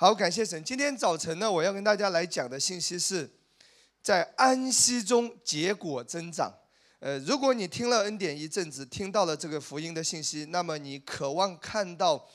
[0.00, 0.62] 好，感谢神。
[0.62, 3.28] 今天早晨呢，我要跟大家来讲的信息是，
[4.00, 6.54] 在安息中结果增长。
[7.00, 12.28] 呃，如果你听了恩典一阵子，听到了这个福音的信息，那么你渴望看到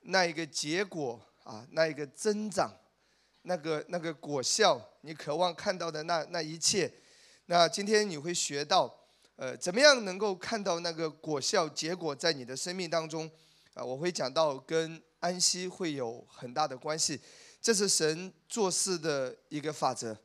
[0.00, 2.76] 那一个结果啊，那一个增长，
[3.42, 6.92] 那个那个果效，你渴望看到的那那一切，
[7.46, 8.92] 那今天你会学到，
[9.36, 13.30] 呃，怎么样能够看到那个果效结果在你的生命当中
[13.78, 13.84] 啊？
[13.84, 15.02] 我会讲到跟。
[15.20, 17.20] 安息会有很大的关系，
[17.60, 20.16] 这是神做事的一个法则。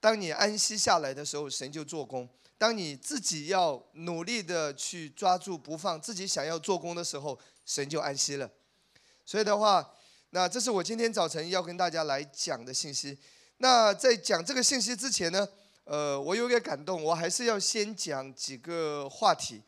[0.00, 2.26] 当你安息下来的时候，神就做工；
[2.56, 8.50] 当你自己要努力的去抓住不放，自己想要做工的时候，神就安息了。
[9.26, 9.86] 所以的话，
[10.30, 13.18] 那这是我今天早晨要跟大家来讲的信息。
[13.58, 15.46] 那在讲这个信息之前呢，
[15.84, 19.62] 呃，我有点感动，我还是要先讲几个话题。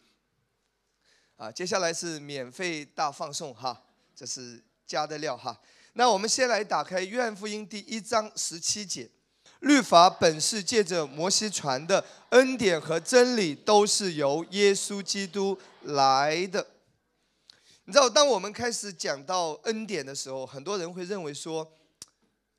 [1.41, 3.83] 啊，接下来是免费大放送哈，
[4.15, 4.63] 这是。
[4.91, 5.57] 加的料哈，
[5.93, 9.09] 那我们先来打开约翰福音第一章十七节，
[9.61, 16.67] 律法本是借着摩西传的，恩典和真理都是由耶稣基督来的。
[17.85, 21.79] 你知道，当我们开始讲到恩典的时候，很多人会认为说，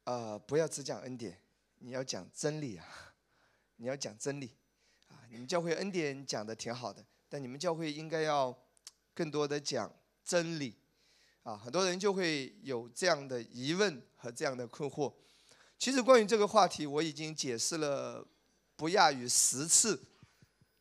[0.05, 1.37] 呃，不要只讲恩典，
[1.79, 2.85] 你要讲真理啊，
[3.75, 4.55] 你要讲真理
[5.09, 5.19] 啊。
[5.29, 8.57] 你们教会恩典讲的挺好的，但你们教会应该要
[9.13, 9.91] 更多的讲
[10.23, 10.75] 真理。
[11.43, 15.11] 啊，很多人就会有这样的疑问和这样的困惑。
[15.79, 18.23] 其实关于这个话题，我已经解释了
[18.75, 19.99] 不亚于十次。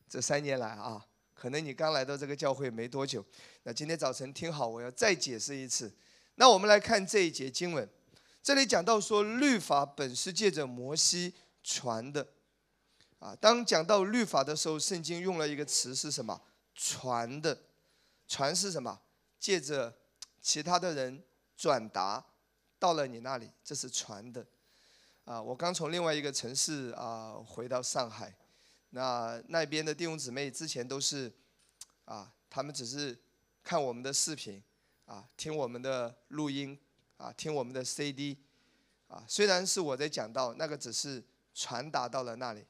[0.07, 3.25] 这三年来啊，可能你刚来到这个教会没多久。
[3.63, 5.91] 那今天早晨听好，我要再解释一次。
[6.35, 7.89] 那我们来看这一节经文，
[8.43, 12.27] 这里讲到说，律法本是借着摩西传的。
[13.17, 16.39] 啊，当讲到律法的时候，圣经用了一个词是什么？
[16.75, 17.57] 传的。
[18.31, 19.01] 传是什么？
[19.37, 19.93] 借着。
[20.41, 21.23] 其他的人
[21.55, 22.25] 转达
[22.79, 24.43] 到了你那里，这是传的。
[25.23, 28.35] 啊，我刚从另外一个城市啊回到上海，
[28.89, 31.31] 那那边的弟兄姊妹之前都是
[32.05, 33.15] 啊，他们只是
[33.61, 34.63] 看我们的视频
[35.05, 36.75] 啊，听我们的录音
[37.17, 38.35] 啊，听我们的 CD
[39.09, 39.23] 啊。
[39.27, 41.23] 虽然是我在讲到，那个只是
[41.53, 42.65] 传达到了那里，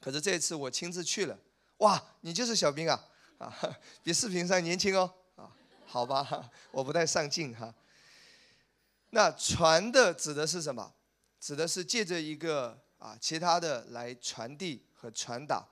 [0.00, 1.38] 可是这次我亲自去了，
[1.80, 3.10] 哇，你就是小兵啊
[3.42, 5.12] 啊，比视频上年轻哦。
[5.36, 5.50] 啊
[5.84, 7.74] 好吧，我不太上进哈。
[9.10, 10.94] 那传的指的是什么？
[11.40, 15.68] 指的是借着一个啊其他的来传递和传达。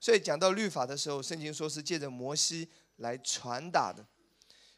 [0.00, 4.06] 所以讲到律法的时候，圣经说是借着摩西来传达的。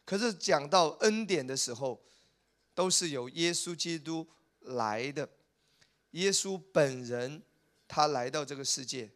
[0.05, 2.03] 可是讲到恩典的时候，
[2.75, 4.29] 都是由耶稣基督
[4.61, 5.29] 来的。
[6.11, 7.43] 耶稣本人
[7.87, 9.11] 他来到这个世界，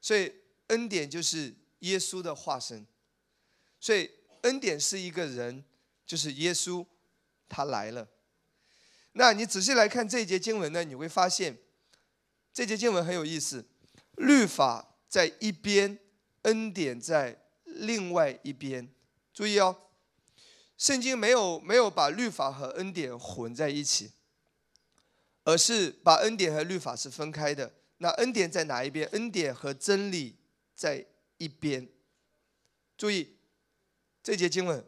[0.00, 0.32] 所以
[0.68, 2.86] 恩典就是耶稣的化身。
[3.78, 4.10] 所以。
[4.42, 5.62] 恩典是一个人，
[6.06, 6.86] 就是耶稣，
[7.46, 8.08] 他来了。
[9.12, 11.58] 那你仔细来看这一节经文呢，你会发现，
[12.50, 13.66] 这节经文很有意思。
[14.16, 15.98] 律法在一边，
[16.44, 18.90] 恩典在另外一边。
[19.34, 19.76] 注意哦，
[20.78, 24.12] 圣经没有没有把律法和恩典混在一起，
[25.44, 27.74] 而是把恩典和律法是分开的。
[27.98, 29.06] 那恩典在哪一边？
[29.08, 30.36] 恩典和真理
[30.74, 31.04] 在
[31.40, 31.88] 一边。
[32.96, 33.36] 注意。
[34.22, 34.84] 这节经文，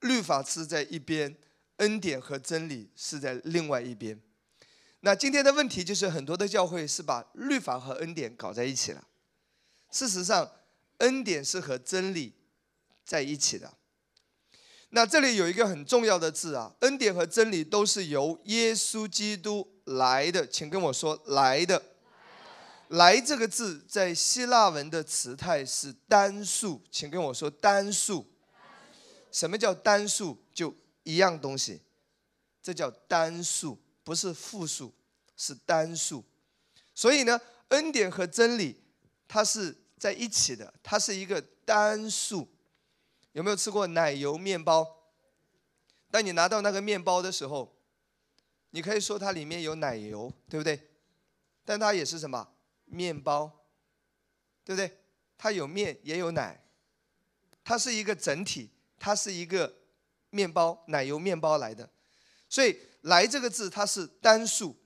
[0.00, 1.34] 律法是在一边，
[1.76, 4.20] 恩典和真理是在另外一边。
[5.00, 9.08] 那今天的问题就是，很多的教会是把律法和恩典搞在一起了。
[9.90, 10.52] 事实上，
[10.98, 12.34] 恩典是和真理
[13.06, 13.72] 在一起的。
[14.90, 21.82] 那这里有一个很重要的字啊，恩典和真理都是由耶稣基督来的，请跟我说来的。
[22.92, 28.26] 来这个字在希腊文的词态是单数，请跟我说单数。
[29.30, 30.36] 什么叫单数？
[30.52, 31.80] 就一样东西，
[32.62, 34.92] 这叫单数，不是复数，
[35.38, 36.22] 是单数。
[36.94, 38.78] 所以呢，恩典和真理
[39.26, 42.46] 它是在一起的，它是一个单数。
[43.32, 44.86] 有没有吃过奶油面包？
[46.10, 47.74] 当你拿到那个面包的时候，
[48.68, 50.90] 你可以说它里面有奶油，对不对？
[51.64, 52.51] 但它也是什么？
[52.92, 53.66] 面包，
[54.64, 54.98] 对不对？
[55.36, 56.64] 它有面也有奶，
[57.64, 58.70] 它是一个整体。
[59.04, 59.80] 它是一个
[60.30, 61.90] 面包，奶油面包来的，
[62.48, 64.76] 所以“来”这个字它是单数，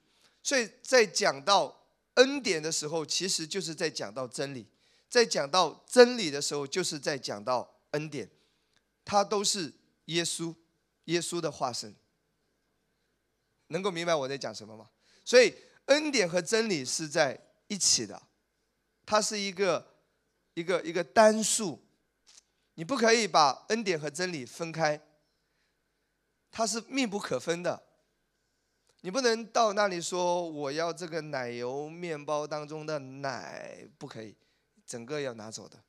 [0.42, 4.64] 所以在讲到恩典的时候，其实就是在讲到真理；
[5.06, 8.30] 在讲到真理的时候，就是在讲到恩典，
[9.04, 9.70] 它都是
[10.06, 10.54] 耶稣，
[11.04, 11.94] 耶稣的化身。
[13.66, 14.88] 能够明白我在讲什么吗？
[15.26, 15.54] 所以
[15.84, 18.20] 恩典和真理是在一起的，
[19.04, 19.94] 它是一个
[20.54, 21.82] 一个一个单数。
[22.74, 25.00] 你不可以把恩典和真理分开，
[26.50, 27.82] 它是密不可分的。
[29.00, 34.36] 你不能到那里说我要这个奶油面包当中的奶，不可以，
[34.84, 35.82] 整个要拿走的。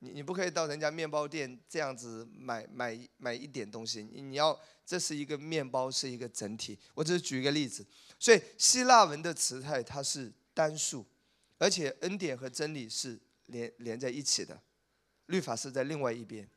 [0.00, 6.78] 你你不可以到人家面包店这样子买买买一点东西，你要这是一个面包是一个整体。
[6.94, 7.86] 我只是举一个例子，
[8.18, 11.06] 所以希腊文的词态它是单数，
[11.56, 13.16] 而且恩典和真理是
[13.46, 14.60] 连连在一起的，
[15.26, 16.48] 律法是在另外一边，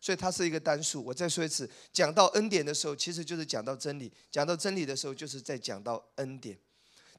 [0.00, 1.04] 所以它是一个单数。
[1.04, 6.56] 我再说一次，讲到恩典的时候，其实就是讲到真理；讲到真理的时候，就是在讲到恩典。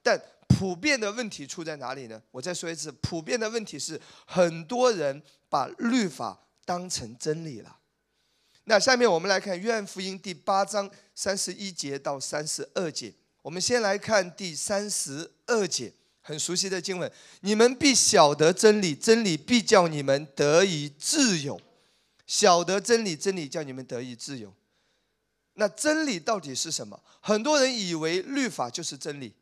[0.01, 2.19] 但普遍的问题出在哪里呢？
[2.31, 7.77] 我再说一次，普遍的问题是很多人把律法当成真理了。
[8.63, 13.13] 那下面我们来看约翰福音第八章三十一节到三十二节。
[13.43, 15.91] 我们先来看第三十二节，
[16.21, 21.59] 很熟悉的经文：你们必晓得真理，真理必叫你们得以自由。
[22.27, 24.53] 晓得真理，真理叫你们得以自由。
[25.55, 27.03] 那真理到底是什么？
[27.19, 29.33] 很多人以为律法就是真理。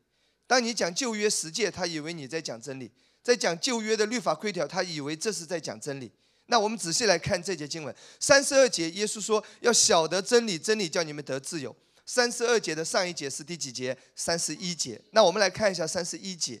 [0.46, 2.90] 当你讲旧约十诫，他以为你在讲真理；
[3.22, 6.10] 在讲旧约的律法规条，他以为这是在讲真理。
[6.46, 11.74] 那我们仔细来看这节经文，三十二节，耶稣说要晓得真理，真理叫你们得自由。
[12.04, 13.96] 三十二节的上一节是第几节？
[14.16, 15.00] 三十一节。
[15.12, 16.60] 那我们来看一下三十一节，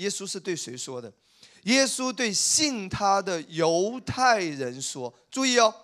[0.00, 1.12] 耶稣是对谁说的？
[1.64, 5.12] 耶稣对信他的犹太人说。
[5.30, 5.74] 注意哦，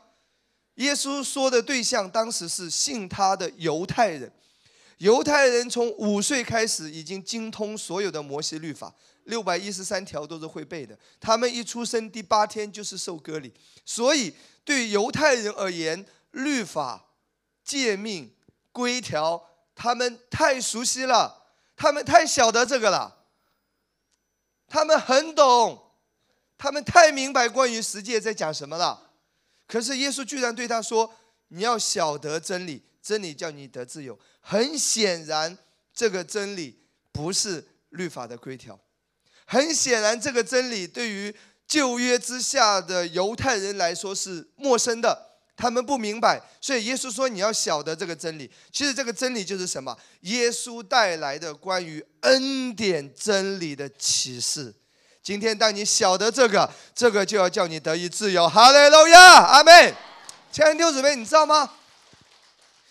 [0.77, 4.33] 耶稣说的对象当时是信他的犹太人。
[4.99, 8.91] 犹太人从五岁开始已经精通所有的摩西律法，
[9.25, 10.99] 六百一十三条都是会背的。
[11.21, 13.53] 他们一出生第八天就是受割礼，
[13.85, 14.33] 所以
[14.65, 17.05] 对犹太人而言，律法、
[17.63, 18.33] 诫命、
[18.73, 21.43] 规条，他们太熟悉了，
[21.77, 23.15] 他们太晓得这个了，
[24.69, 25.93] 他们很懂，
[26.59, 29.11] 他们太明白关于十诫在讲什么了。
[29.67, 31.13] 可是耶稣居然对他说
[31.49, 35.57] ：“你要晓得真理。”真理叫你得自由，很显然，
[35.95, 36.77] 这个真理
[37.13, 38.77] 不是律法的规条。
[39.45, 41.33] 很显然，这个真理对于
[41.69, 45.26] 旧约之下的犹太人来说是陌生的，
[45.57, 46.41] 他们不明白。
[46.61, 49.97] 所以耶稣说：“你要晓得这个真理。”其实这个真理就是什么？
[50.21, 54.75] 耶稣带来的关于恩典真理的启示。
[55.23, 58.49] 今天，当你晓得这个，这个就要叫你得以自由。
[58.49, 59.95] 哈利路亚，阿门。
[60.53, 61.73] 亲爱的弟兄姊妹，你知道吗？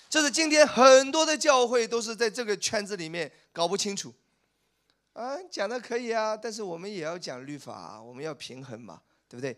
[0.08, 4.14] 就是今天很多的教会都是在这个圈子里面搞不清楚，
[5.14, 9.58] 啊，讲的可以啊，但是我们也要讲律法，我们要平衡嘛，对不对？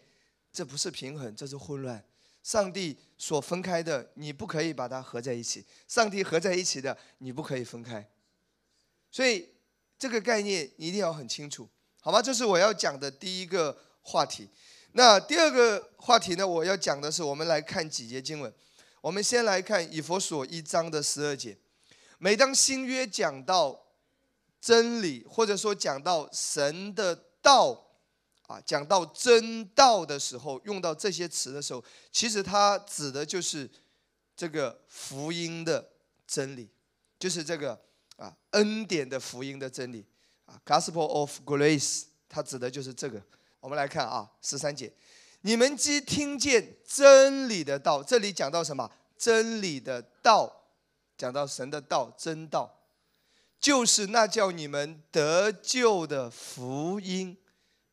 [0.52, 2.04] 这不是平衡，这是混乱。
[2.48, 8.10] 上帝所分开的，你不可以把它合在一起；上帝合在一起的，你不可以分开。
[9.12, 9.50] 所以
[10.00, 11.68] 这个概念一定要很清楚，
[12.00, 12.22] 好吗？
[12.22, 14.48] 这是我要讲的第一个话题。
[14.94, 16.48] 那第二个话题呢？
[16.48, 18.54] 我要讲的是，我们来看几节经文。
[19.02, 21.58] 我们先来看以佛所一章的十二节。
[22.18, 23.88] 每当新约讲到
[24.62, 27.87] 真理，或者说讲到神的道，
[28.48, 33.70] 啊，讲到真道的时候，用到这些词的时候，其实它指的就是
[34.36, 35.90] 这个福音的
[36.26, 36.70] 真理，
[37.20, 37.80] 就是这个
[38.16, 40.06] 啊恩典的福音的真理
[40.46, 43.22] 啊，Gospel of Grace，它指的就是这个。
[43.60, 44.92] 我们来看啊，十三节。
[45.42, 48.90] 你们既听见真理的道，这里讲到什么？
[49.18, 50.64] 真理的道，
[51.18, 52.80] 讲到神的道，真道，
[53.60, 57.38] 就是那叫你们得救的福音。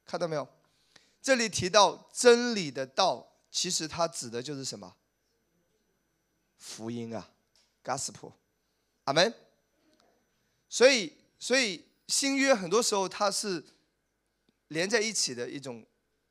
[0.04, 0.46] 看到没有？
[1.20, 4.94] 这里提到真理的道，其实它指的就是什么？
[6.56, 7.30] 福音啊
[7.82, 8.32] ，Gospel，
[9.04, 9.32] 阿门。
[10.68, 13.64] 所以，所以新约很多时候它是
[14.68, 15.84] 连在一起的一种。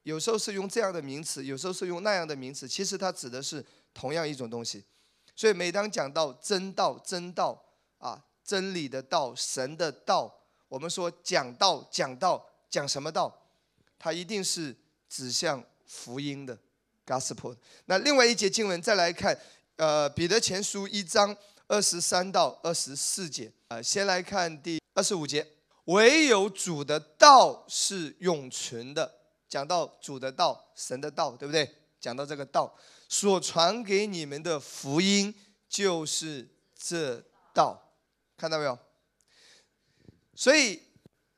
[0.03, 4.83] 有时候是用这样的名词，有时候是用那样的名词，其实它指的是同样一种东西。
[5.33, 7.63] 所以每当讲到真道、真道
[7.99, 13.42] 啊，真理的道、神的道，我们说讲道、讲道、讲什么道，
[14.03, 14.75] 它一定是
[15.07, 16.59] 指向福音的
[17.05, 17.55] gospel。
[17.85, 19.33] 那另外一节经文再来看，
[19.77, 21.33] 呃，彼得前书一章
[21.67, 25.47] 二十三到二十四节，呃，先来看第二十五节，
[25.85, 29.09] 唯有主的道是永存的。
[29.47, 31.73] 讲到主的道，神的道，对不对？
[32.01, 32.75] 讲到这个道，
[33.07, 35.33] 所传给你们的福音
[35.69, 36.45] 就是
[36.77, 37.93] 这道，
[38.35, 38.77] 看到没有？
[40.35, 40.81] 所以，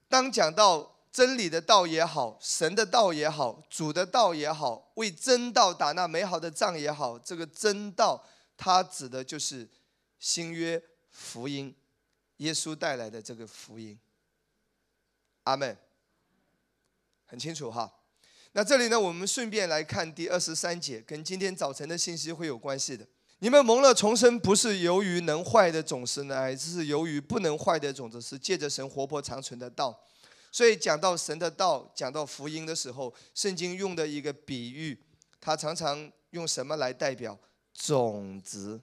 [0.10, 8.22] 当讲到真理的道也好，神的道也好，主的道也好，为真道打那美好的仗也好，这个真道，
[8.58, 9.66] 它指的就是
[10.20, 11.74] 新约福音，
[12.40, 13.98] 耶稣带来的这个福音。
[15.44, 15.78] 阿门。
[17.24, 17.90] 很清楚哈。
[18.52, 23.08] 那这里呢，我们顺便来看第二十三节，跟今天早晨的信息会有关系的。
[23.40, 29.98] 你们蒙了重生，不是由于能坏的种子，乃是由于不能坏的种子，是借着神活泼长存的道。
[30.56, 34.98] 所以讲到神的道，讲到福音的时候，圣经用的一个比喻，
[35.42, 37.38] 它常常用什么来代表
[37.74, 38.82] 种子？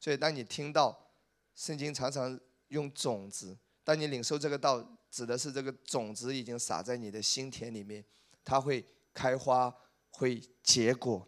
[0.00, 1.12] 所以当你听到
[1.54, 2.36] 圣经常常
[2.70, 8.04] 用种子，当你领受这个道，指的是这个种子已经撒在你的心田里面，
[8.44, 9.72] 它会开花，
[10.10, 11.24] 会结果，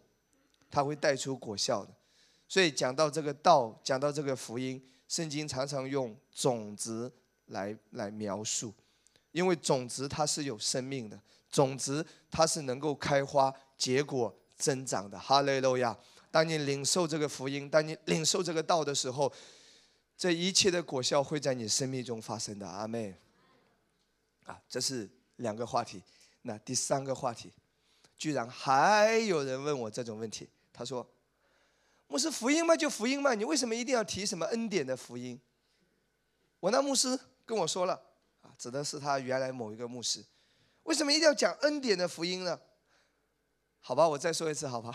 [0.69, 1.95] 它会带出果效的。
[2.49, 7.09] 所以讲到这个道，讲到这个福音，圣经常常用种子
[7.45, 8.73] 来来描述，
[9.35, 11.19] 因为种子它是有生命的，
[11.51, 15.19] 种子它是能够开花结果增长的。
[15.19, 15.93] 哈利路亚！
[16.31, 19.29] 当你领受这个福音，当你领受这个道的时候，
[20.15, 22.65] 这一切的果效会在你生命中发生的。
[22.65, 23.13] 阿妹，
[24.45, 26.01] 啊，这是两个话题。
[26.43, 27.51] 那第三个话题，
[28.17, 31.05] 居然还有人问我这种问题，他说。
[32.07, 35.37] 牧师，福音嘛就福音嘛，你为什么一定要提什么恩典的福音？
[36.61, 37.99] 我那牧师跟我说了，
[38.57, 40.23] 指的是他原来某一个牧师，
[40.83, 42.59] 为什么一定要讲恩典的福音呢？
[43.79, 44.91] 好吧，我再说一次，好吧，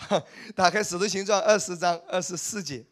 [0.55, 2.85] 打开《使徒行传》二十章二十四节，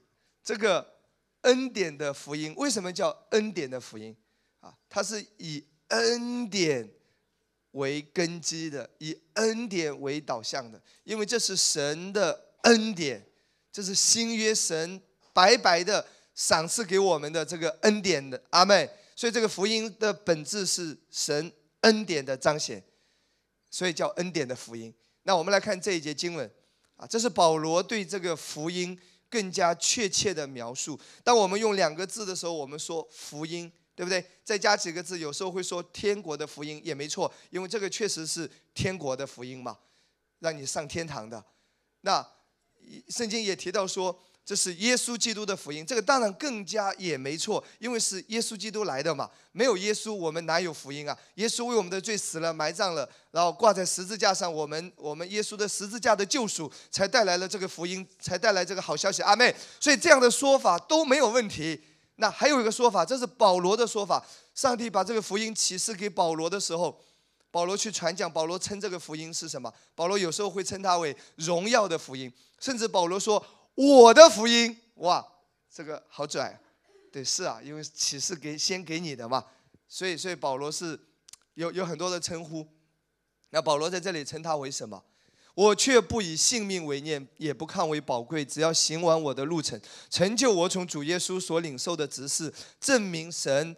[0.43, 0.95] 这个
[1.41, 4.15] 恩典的福音为什么叫恩典的福音？
[4.61, 6.89] 啊，它是以恩典
[7.71, 13.25] 为根基的，以恩典为导向的，因为这是神的恩典。
[13.71, 14.99] 这是新约神
[15.31, 22.81] 白白的赏赐给我们的这个恩典的阿妹，所以这个福音的本质是神恩典的彰显，
[23.69, 24.93] 所以叫恩典的福音。
[25.23, 26.49] 那我们来看这一节经文
[26.95, 28.97] 啊，这是保罗对这个福音
[29.29, 30.97] 更加确切的描述。
[31.21, 34.25] 当我们用两个字的时候，我们说福音，对不对？
[34.45, 39.77] 再加几个字，有时候会说天国的福音也没错，因为这个确实是天国的福音嘛，
[40.39, 41.43] 让你上天堂的。
[41.99, 42.25] 那。
[43.09, 44.17] 圣经也提到说，
[44.49, 45.85] 这是耶稣基督的福音。
[45.85, 49.29] 这个当然更加也没错，因为是耶稣基督来的嘛。
[49.51, 51.15] 没有耶稣，我们哪有福音啊？
[51.35, 54.51] 耶稣为我们的罪死了，埋葬了，然后挂在十字架上。
[54.51, 59.21] 我们我们耶稣的十字架的救赎，才带来了这个福音，才带来这个好消息。
[59.21, 61.79] 阿妹，所以这样的说法都没有问题。
[62.15, 64.25] 那还有一个说法，这是保罗的说法。
[64.55, 66.99] 上帝把这个福音启示给保罗的时候，
[67.51, 69.71] 保罗去传讲，保罗称这个福音是什么？
[69.93, 72.33] 保罗有时候会称它为荣耀的福音。
[72.59, 73.41] 甚至保罗说
[73.75, 75.25] ：“我的福音，哇，
[75.73, 76.59] 这个好拽，
[77.11, 79.45] 对，是啊，因为启示给先给你的嘛，
[79.87, 80.99] 所以所以保罗是
[81.53, 82.67] 有有很多的称呼。
[83.51, 85.03] 那保罗在这里称他为什么？
[85.55, 93.75] 我却不以性命为念，也不看为宝贵，只要行完我的路程，成就我从主耶稣所领受的职事，证明神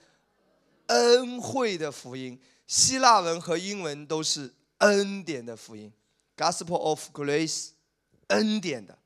[0.87, 2.39] 恩惠的福音。
[2.67, 5.91] 希腊文和英文都是恩典的福音
[6.35, 7.69] ，Gospel of Grace。”
[8.31, 8.97] 恩典的，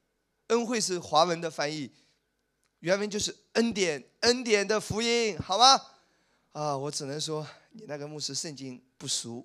[0.48, 1.92] 恩惠是华文的翻译，
[2.80, 5.82] 原文就是恩典，恩典的福音，好吗？
[6.52, 9.44] 啊，我只能说你那个牧师圣经不熟。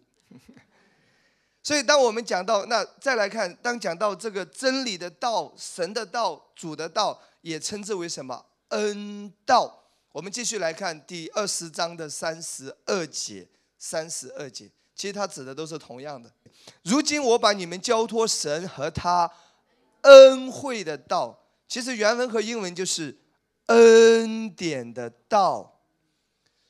[1.63, 9.85] 所以当我们讲到那再来看，当讲到这个真理的道、神的道、主的道，也称之为什么恩道？
[10.13, 16.31] 我们继续来看第二十章的三十二节，三十二节，其实它指的都是同样的。
[16.83, 19.31] 如今我把你们交托神和他。
[20.03, 23.19] 恩惠的道，其实原文和英文就是
[23.67, 25.81] 恩典的道，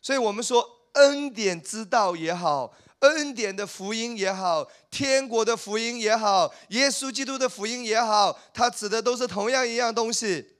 [0.00, 10.56] 所以我们说恩典之道也好，恩典的福音也好，天国的福音也好，耶稣基督的福音也好，它指的都是同样一样东西，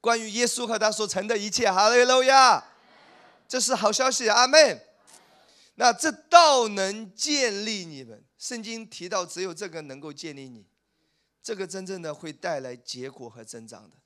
[0.00, 1.70] 关于耶稣和他所成的一切。
[1.70, 2.64] 哈利路亚，
[3.46, 4.80] 这是好消息，阿门。
[5.76, 10.64] 那这道能建立你们，圣经提到只有这个能够建立你。
[11.44, 13.96] 这个真正的会带来结果和增长的，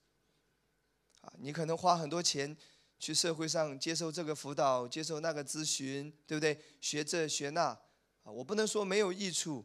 [1.21, 2.57] 啊，你可能花很多钱
[2.99, 6.59] 去社会上接受这个辅导，接受那个咨询，对不对？
[6.81, 7.79] 学这学那，啊，
[8.25, 9.65] 我不能说没有益处，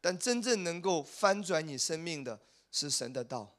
[0.00, 2.40] 但真正能够翻转你生命的
[2.72, 3.56] 是神的道。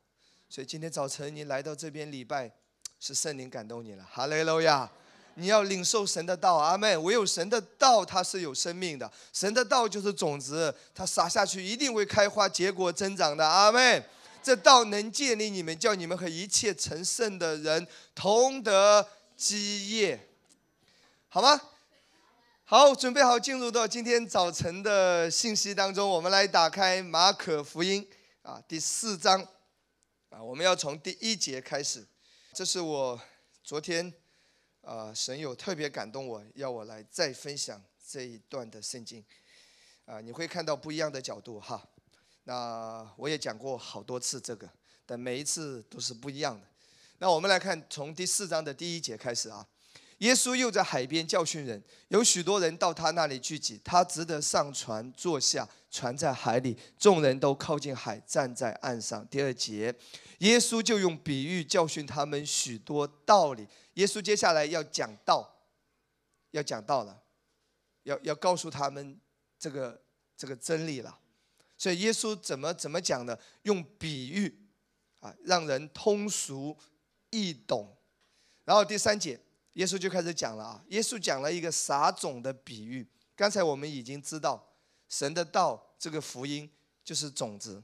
[0.50, 2.54] 所以今天早晨你来到这边礼拜，
[3.00, 4.92] 是圣灵感动你了，哈利路亚。
[5.36, 9.12] 你要领受神的道，阿妹，唯有神的道，它是有生命的。
[9.32, 14.04] 神的道就是种子，它撒下去一定会开花结果增长的，阿妹。
[14.44, 20.28] 这道能建立你们，叫你们和一切成圣的人同得基业，
[21.30, 21.62] 好吗？
[22.66, 28.06] 好，准备好进入到今天早晨的信息当中，我们来打开马可福音
[28.42, 29.42] 啊第四章
[30.30, 32.06] 啊，我们要从第一节开始。
[32.54, 33.22] 这是我
[33.64, 34.14] 昨天。
[34.84, 39.24] 啊，神有特别感动我，要我来再分享这一段的圣经。
[40.06, 41.82] 啊，你会看到不一样的角度哈。
[42.44, 44.70] 那我也讲过好多次这个，
[45.06, 46.68] 但每一次都是不一样的。
[47.20, 49.66] 那我们来看从第四章的第一节开始啊。
[50.20, 59.26] 耶稣又在海边教训人，有许多人到他那里聚集，他只得上船坐下，船在海里，众人都靠近海，站在岸上。
[59.28, 59.94] 第二节，
[60.40, 63.68] 耶稣就用比喻教训他们许多道理。
[63.94, 65.68] 耶稣接下来要讲道，
[66.52, 67.24] 要讲道了，
[68.04, 69.20] 要要告诉他们
[69.58, 70.02] 这个
[70.36, 71.20] 这个真理了。
[71.78, 73.38] 所以耶稣怎么怎么讲呢？
[73.64, 74.68] 用比喻
[75.20, 76.78] 啊，让人通俗
[77.30, 77.96] 易懂。
[78.66, 79.40] 然后第三节。
[79.74, 80.86] 耶稣就开始讲了啊！
[80.90, 83.04] 耶稣讲了一个撒种的比喻。
[83.36, 84.72] 刚才我们已经知道，
[85.10, 86.70] 神的道这个福音
[87.04, 87.84] 就是种子，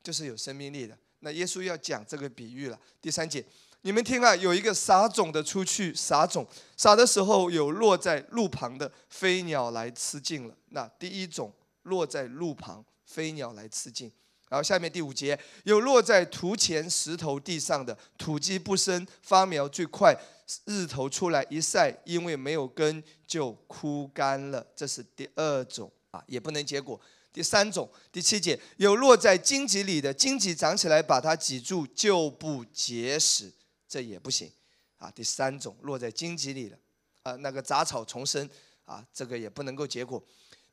[0.00, 0.96] 就是有生命力的。
[1.18, 2.80] 那耶稣要讲这个比喻了。
[3.00, 3.44] 第三节，
[3.86, 10.54] 你们听啊，有一个撒种的出去撒种，撒的时候有落在路旁的，飞鸟来吃尽了。
[10.70, 14.10] 那第一种落在路旁，飞鸟来吃尽。
[14.48, 20.18] 然后下面第五节，有落在土前石头地上的，土基不深，发苗最快。
[20.64, 26.98] 日头出来一晒，因为没有根就枯干了，这是第二种啊，也不能结果。
[27.34, 33.52] 第三种，第七节有落在荆棘里的，荆棘长起来把它挤住就不结实，
[33.94, 34.50] 这也不行
[34.96, 35.08] 啊。
[35.08, 36.76] 第三种落在荆棘里的，
[37.22, 38.50] 啊，那个杂草丛生
[38.84, 40.20] 啊，这个也不能够结果。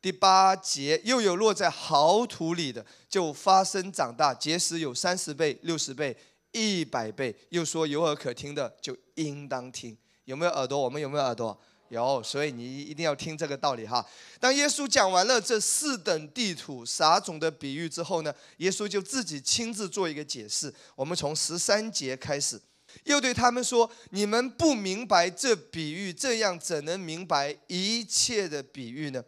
[0.02, 6.18] 第八节又有落在好土里的，就发生长大，结实有三十倍、六十倍。
[6.54, 10.78] 一百倍，又说有耳可听的就应当听，有没有耳朵？
[10.78, 11.58] 我们有没有耳朵？
[11.88, 14.06] 有，所以你一定要听这个道理哈。
[14.38, 20.74] 当耶稣讲完了这四等地土撒种的比喻之后呢，耶稣就自己亲自做一个解释。
[20.96, 22.60] 我们从十三节开始，
[23.04, 29.24] 又对他们说：“你们不明白这比喻，这样怎能明白一切的比喻呢？”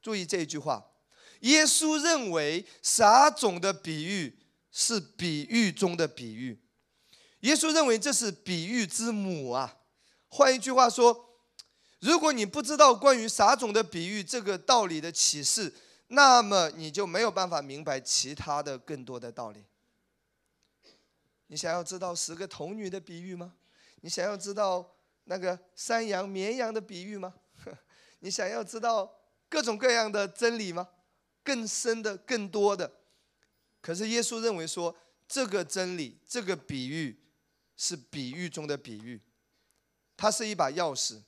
[0.00, 0.84] 注意这一句话，
[1.40, 4.38] 耶稣认为撒种的比喻
[4.70, 6.60] 是比喻中的比喻。
[7.40, 9.78] 耶稣认为这是比喻之母啊。
[10.28, 11.40] 换一句话说，
[12.00, 15.74] 如果你不知道关于撒种的比喻这个道理的启示，
[16.08, 19.64] 那么你就没有办法明白其他的更多的道理。
[21.46, 23.54] 你想要知道十个童女的比喻吗？
[24.00, 27.34] 你想要知道那个山羊、绵羊的比喻吗？
[28.20, 29.12] 你想要知道
[29.48, 30.88] 各种各样的真理吗？
[31.42, 32.90] 更深的、更多的。
[33.80, 34.96] 可是耶稣认为说，
[35.28, 37.22] 这个真理、这个比喻。
[37.78, 39.20] 是比喻中的比喻，
[40.16, 41.20] 它是一把钥匙。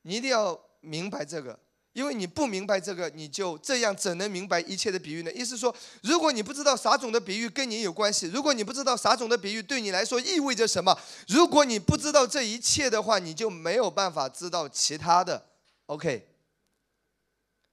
[0.00, 1.60] 你一定要明白这个，
[1.92, 5.32] 因为你不明白这个，你就这样怎能明白一切的比喻呢？
[5.32, 15.50] 意思说，如果你不知道撒种的比喻跟你有关系，如果你不知道撒种的比喻对你来说意味着什么，如果你不知道这一切的话，你就没有办法知道其他的。
[15.86, 16.26] OK，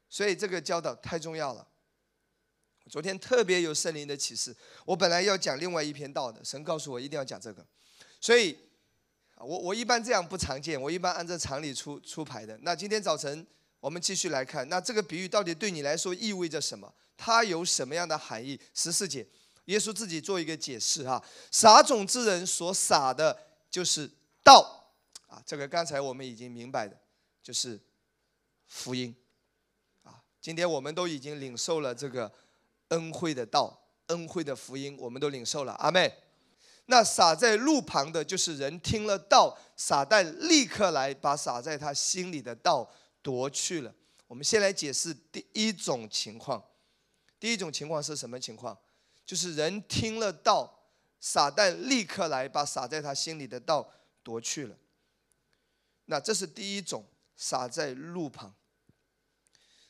[0.09, 1.65] 所以这个教导太重要了。
[2.89, 4.53] 昨天特别有圣灵的启示，
[4.83, 7.65] 我本来要讲另外一篇道的，神告诉我一定要讲这个，
[8.19, 8.57] 所以，
[9.37, 12.59] 我我一般这样不常见，我一般按照常理出出牌的。
[12.63, 13.47] 那今天早晨
[13.79, 16.93] 我们继续来看，那这个比喻到底对你来说意味着什么？
[17.17, 18.59] 它有什么样的含义？
[18.73, 19.27] 十四节，
[19.65, 23.37] 耶稣自己做一个解释哈，撒种之人所撒的
[23.69, 24.09] 就是
[24.43, 24.93] 道
[25.27, 26.97] 啊，这个刚才我们已经明白的，
[27.41, 27.79] 就是
[28.67, 29.15] 福音
[30.03, 32.31] 啊，今天我们都已经领受了这个。
[32.89, 36.11] 恩惠的道，恩惠的福音，我们都领受了，阿妹。
[36.87, 43.93] 那撒在路旁的，就是人听了道，撒旦立刻来把撒在他心里的道夺去了。
[44.27, 46.63] 我们先来解释第一种情况。
[47.39, 48.77] 第一种情况是什么情况？
[49.25, 50.87] 就是人听了道，
[51.19, 53.89] 撒旦立刻来把撒在他心里的道
[54.23, 54.77] 夺去了。
[56.05, 57.05] 那这是第一种，
[57.35, 58.55] 撒在路旁。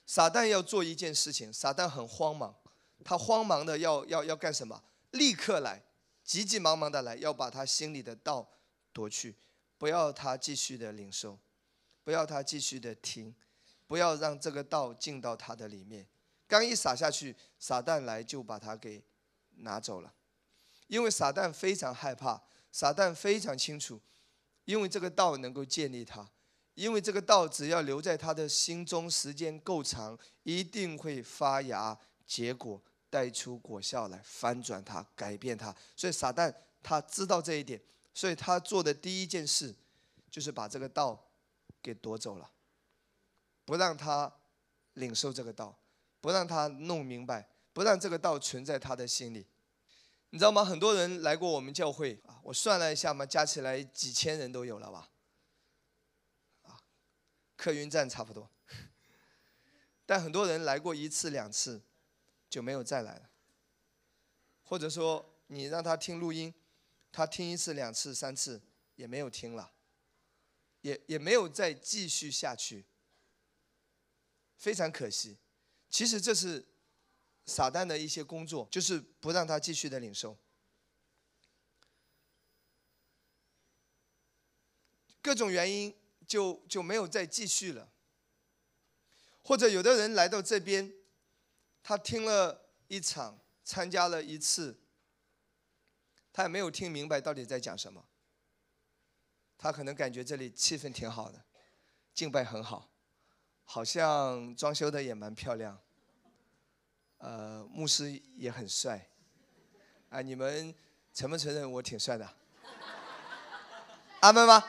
[0.05, 2.55] 撒旦要做一件事情，撒旦很慌忙。
[3.03, 4.83] 他慌忙的要要要干什么？
[5.11, 5.83] 立刻来，
[6.23, 8.47] 急急忙忙的来，要把他心里的道
[8.91, 9.35] 夺去，
[9.77, 11.39] 不要他继续的领受，
[12.09, 13.35] 不要他继续的听，
[13.85, 16.07] 不要让这个道进到他的里面。
[16.47, 19.03] 刚一撒下去，撒旦来就把他给
[19.57, 20.11] 拿走了，
[20.87, 22.41] 因为撒旦非常害怕，
[22.71, 24.01] 撒旦非常清楚，
[24.65, 26.27] 因为这个道能够建立他，
[26.73, 31.95] 因为这个道只要留在他的心中时间够长，一定会发芽
[32.25, 32.81] 结果。
[33.11, 35.75] 带出果效来，翻转它，改变它。
[35.95, 37.79] 所以撒旦他知道这一点，
[38.15, 39.75] 所以他做的第一件事，
[40.31, 41.28] 就是把这个道
[41.81, 42.51] 给夺走了，
[43.65, 44.31] 不让他
[44.93, 45.77] 领受这个道，
[46.21, 49.47] 不让他弄明白，不让这个道存在他的心里。
[50.29, 50.63] 你知道吗？
[50.63, 55.09] 很多人来过我们教会啊，我算了一下嘛，加起来几千人都有了吧？
[56.63, 56.79] 啊，
[57.55, 58.49] 客运站差不多。
[60.05, 61.81] 但很多人来过一次两次。
[62.49, 63.29] 就没有再来了，
[64.63, 66.51] 或者说你让他听录音，
[67.11, 68.59] 他听一次、两次、三次
[68.95, 69.71] 也没有听了，
[70.81, 72.85] 也也没有再继续下去，
[74.57, 75.37] 非常可惜。
[75.89, 76.65] 其实这是
[77.45, 80.37] 撒旦的一些工作，就是不让他继续的领受。
[85.21, 85.93] 各种原因
[86.25, 87.91] 就就没有再继续了，
[89.43, 90.93] 或者有的人来到这边，
[91.83, 94.79] 他听了一场，参加了一次，
[96.31, 98.08] 他也没有听明白到底在讲什么。
[99.61, 101.37] 他可能感觉这里气氛挺好的，
[102.13, 102.89] 敬拜很好，
[103.65, 105.77] 好像装修的也蛮漂亮，
[107.17, 109.09] 呃，牧师也很帅，
[110.09, 110.73] 啊，你们
[111.13, 112.27] 承不承认我挺帅的？
[114.21, 114.63] 阿门吗？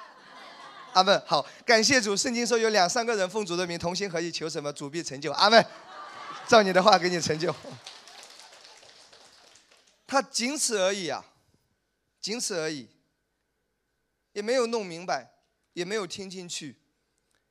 [0.93, 2.17] 阿门，好，感谢主。
[2.17, 5.31] 圣经说有两三个人奉主的名同心合意求什么，主必成就。
[5.33, 5.65] 阿门，
[6.49, 7.55] 照你的话给你成就。
[10.05, 11.25] 他仅此而已啊，
[12.21, 12.89] 仅此而已，
[14.41, 15.35] 也没有弄明白，
[15.75, 16.75] 也没有听进去，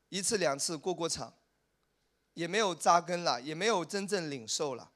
[0.10, 1.32] 一次两次过过场，
[2.34, 4.92] 也没有扎根了，也没有真正领受了，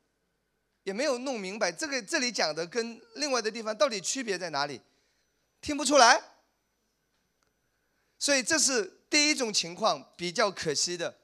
[0.82, 4.82] 也没有弄明白这个这里讲的跟另外的地方到底区别在哪里，
[5.62, 6.19] 听不出来。
[8.17, 11.19] 所以这是第一种情况，比较可惜的，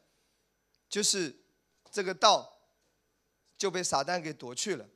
[0.87, 1.35] 就是
[1.89, 2.59] 这个道
[3.57, 4.87] 就被撒旦给夺去了，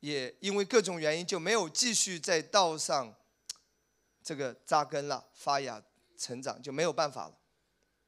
[0.00, 3.14] 也因为各种原因就没有继续在道上
[4.24, 5.80] 这个扎根了、发芽、
[6.16, 7.38] 成长，就没有办法了，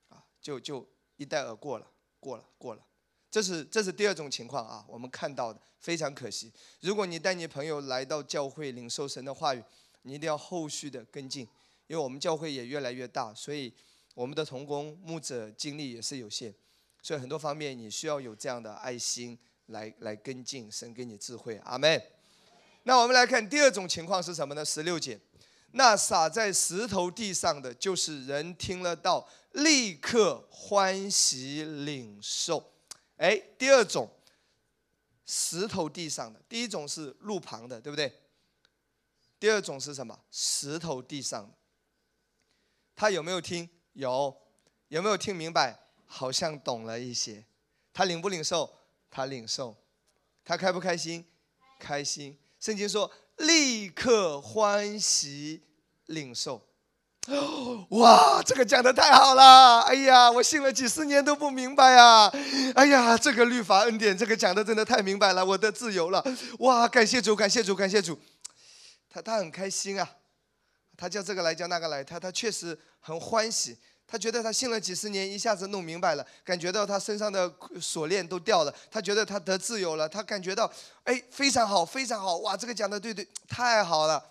[0.09, 0.85] 啊，就就
[1.17, 1.87] 一带而过了，
[2.19, 2.83] 过了，过了。
[3.31, 6.51] 这是这是第二种情况啊，我们看到的非常可惜。
[6.81, 9.63] 如果你带你朋友来到教会领受神的话语，
[10.03, 11.47] 你一定要后续的跟进。
[11.89, 13.73] 因为我们教会也越来越大，所以
[14.13, 16.53] 我们的童工牧者精力也是有限，
[17.01, 22.03] 所以很多方面你需要有这样的爱心来来跟进，神给你智慧，阿门。
[22.83, 24.65] 那我们来看第二种情况是什么呢？
[24.65, 25.21] 十六节，
[25.77, 32.73] 那撒在石头地上的，就是人听了道，立刻欢喜领受。
[33.19, 34.11] 哎，第二种
[35.27, 38.11] 石头地上的，第一种是路旁的，对不对？
[39.39, 40.19] 第二种是什么？
[40.31, 41.55] 石头地上的。
[42.95, 43.69] 他有没有听？
[43.93, 44.35] 有，
[44.89, 45.79] 有没有听明白？
[46.07, 47.45] 好像懂了一些。
[47.93, 48.79] 他领不领受？
[49.11, 49.77] 他领受。
[50.43, 51.23] 他开不开心？
[51.79, 52.39] 开心。
[52.59, 55.63] 圣经说，立刻欢喜
[56.07, 56.63] 领受。
[57.91, 59.81] 哇，这个讲的太好了！
[59.81, 62.33] 哎呀，我信了几十年都不明白啊！
[62.77, 66.25] 哎呀，这个律法恩典，这个讲的真的太明白了，我的自由了。
[66.61, 68.17] 哇，感谢主，感谢主，感谢主。
[69.11, 70.09] 他他很开心啊。
[70.97, 73.77] 他叫这个来，叫那个来，他他确实很欢喜。
[74.07, 78.73] 他觉得他信了几十年，一下子弄明白了，感觉到他身上的锁链都掉了。
[78.91, 80.73] 他觉得他得自由了，他感觉到，
[81.05, 84.25] 哎，非常好，非常好，哇，这个讲的对对，太好了。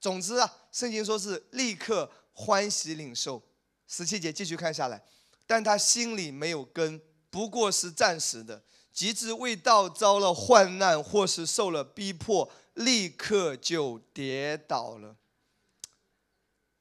[0.00, 3.42] 总之啊，圣经说是立刻欢喜领受。
[3.86, 5.02] 十七节继续看下来，
[5.46, 8.62] 但他心里没有根，不过是暂时的。
[8.92, 15.16] 即至未到遭了患难或是受了逼迫，立刻就跌倒了。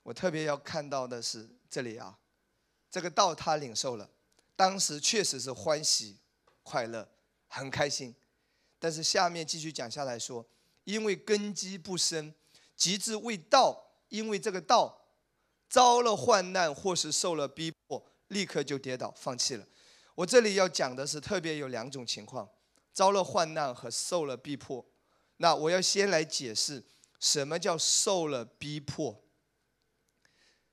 [0.04, 2.18] 我特别要看到的是这里啊，
[2.92, 4.10] 这个道他领受了，
[4.56, 6.18] 当时确实是欢喜、
[6.64, 7.08] 快乐、
[7.48, 8.16] 很开心。
[8.80, 10.46] 但是下面继续讲下来说，
[10.86, 12.34] 因为根基不深，
[12.76, 15.06] 极致未到，因为这个道
[15.70, 19.68] 遭了患难或是受了逼迫，立刻就跌倒放弃了。
[20.16, 22.50] 我这里要讲的是特别有两种情况：
[22.92, 24.86] 遭了患难和受了逼迫。
[25.38, 26.84] 那我要先来解释
[27.20, 29.24] 什么叫受了逼迫。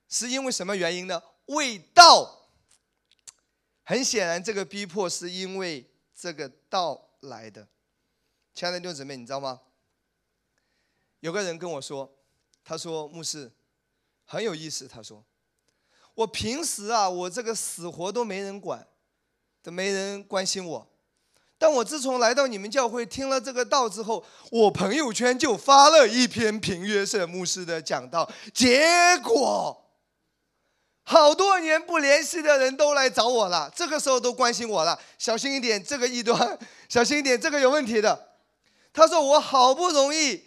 [0.09, 1.23] 是因为什么原因呢？
[1.47, 2.49] 未到。
[3.85, 7.69] 很显然，这个逼迫是因为这个道来的。
[8.53, 9.61] 亲爱的弟兄姊妹，你知道吗？
[11.21, 12.13] 有个人跟我说，
[12.65, 13.53] 他说牧师
[14.25, 14.89] 很有意思。
[14.89, 15.25] 他说，
[16.15, 18.85] 我平时啊，我这个死活都没人管，
[19.63, 20.89] 都没人关心我。
[21.57, 29.86] 但我自从来到你们教会，听了这个道之后，我朋友圈就发了一篇平约瑟牧师的讲道，结果。
[31.09, 36.59] 好多年不联系的人都来找我了，这个时候都关心我了，小心一点，这个异端，
[36.91, 38.33] 小心一点，这个有问题的。
[38.93, 40.43] 他说我好不容易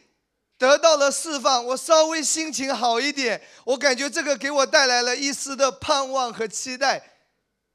[0.57, 7.01] 得到了释放，我稍微心情好一点，我感觉这个给我带来了一丝的盼望和期待。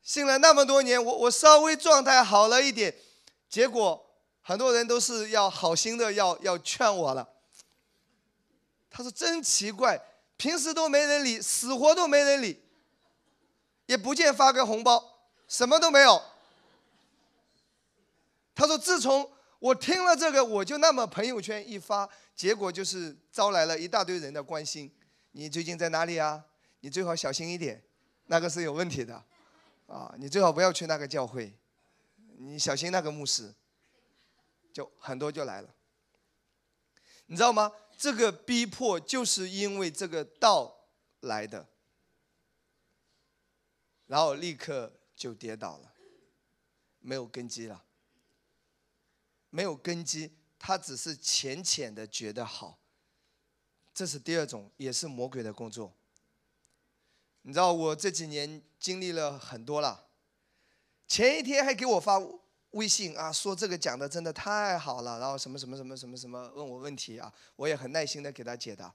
[0.03, 2.94] 信了那么多年，我我稍微状态好了一点，
[3.49, 4.05] 结果
[4.42, 7.27] 很多人都是要好心的要要劝我了。
[8.90, 9.99] 他说真奇怪，
[10.37, 12.62] 平时都没人理，死活都没人理。
[13.87, 16.23] 也不见发个红包，什么都没有。
[18.55, 24.92] 他说：“自从我听了这个，我就那么朋友圈一发，结果就是招来了一大堆人的关心。
[25.33, 26.44] 你最近在哪里啊？
[26.81, 27.83] 你最好小心一点，
[28.27, 29.25] 那个是有问题的，
[29.87, 31.53] 啊，你最好不要去那个教会，
[32.38, 33.53] 你小心那个牧师，
[34.73, 35.68] 就很多就来了。
[37.27, 37.73] 你知道吗？
[37.97, 40.77] 这个逼迫就是因为这个道
[41.20, 41.66] 来的，
[44.07, 45.93] 然后立刻就跌倒了，
[47.01, 47.85] 没有根基了。
[49.51, 52.77] 没有根基，他只是浅浅的觉得好，
[53.95, 55.95] 这是第二种，也是魔鬼的工作。
[57.43, 60.09] 你知道我这几年经历了很多了，
[61.07, 62.21] 前一天还给我发
[62.71, 68.93] 微信啊，说这个讲的真的太好了，然后什么什么什么什么什么问我问题啊，我也很耐心的给他解答。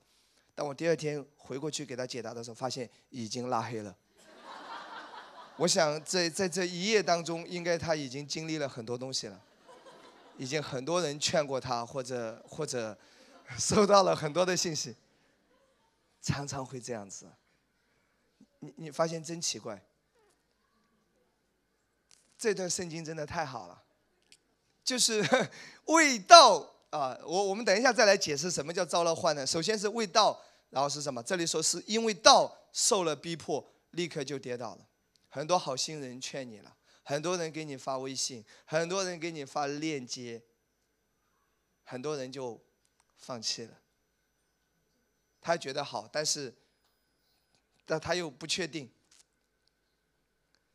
[0.54, 3.96] 但我第二天回过去给他解答的时候，发现已经拉黑了。
[5.60, 9.40] 我想在在这一夜当中，应该他已经经历了很多东西了。
[10.38, 12.98] 已经很多人劝过他，或者或者
[13.60, 14.96] 收到了很多的信息，
[16.22, 17.28] 常常会这样子。
[18.60, 19.84] 你你发现真奇怪，
[22.38, 23.84] 这段圣经真的太好了，
[24.82, 25.22] 就是
[25.88, 29.46] 未到啊，我我们等一下再来解释什么叫遭了患难。
[29.46, 31.22] 首先是未到，然后是什么？
[31.22, 34.86] 这里说是因为道受了逼迫，立刻就跌倒了。
[35.30, 36.76] 很多好心人劝你了。
[37.04, 40.44] 很多人给你发微信，很多人给你发链接，
[41.84, 42.64] 很多人就
[43.18, 43.82] 放弃了。
[45.42, 46.54] 他觉得好，但是，
[47.86, 48.92] 但他又不确定。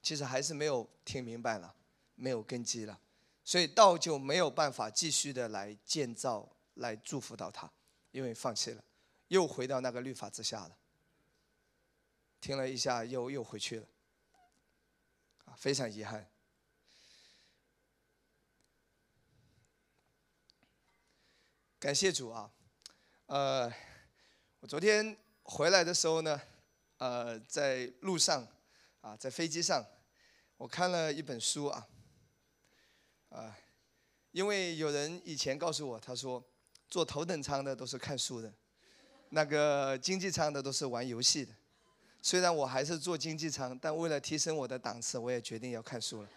[0.03, 1.75] 其实还是没有听明白了，
[2.17, 3.01] 没有根基了，
[3.45, 7.71] 所以道就没有办法继续的来建造、来祝福到他，
[8.11, 8.85] 因为放弃了，
[9.29, 10.77] 又回到那个律法之下了。
[12.41, 13.87] 听了一下，又又回去了。
[15.57, 16.31] 非常遗憾。
[21.79, 22.51] 感谢主啊，
[23.27, 23.71] 呃，
[24.61, 26.41] 我昨天回来的时候呢，
[26.97, 28.49] 呃，在路上
[29.03, 29.87] 啊，在飞机上，
[30.57, 31.87] 我看了一本书啊，
[33.29, 33.59] 啊，
[34.31, 36.43] 因为有人以前告诉我，他说
[36.89, 38.55] 坐头等舱的都是看书的，
[39.29, 41.55] 那个经济舱的都是玩游戏的。
[42.27, 46.29] 虽然我还是坐经济舱，但为了提升我的档次，我也决定要看书了。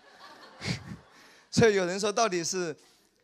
[1.49, 2.75] 所以有人说，到底是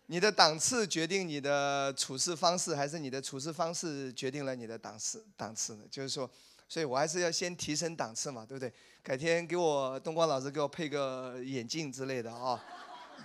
[0.06, 5.26] 你的档次决定你的处事方式，还是你的处事方式决定了你的档次？
[5.36, 5.84] 档次呢？
[5.92, 6.32] 就是说，
[6.70, 8.72] 所以我还是要先提升档次嘛，对不对？
[9.04, 12.64] 改天给我东光老师给我配个眼镜之类的啊，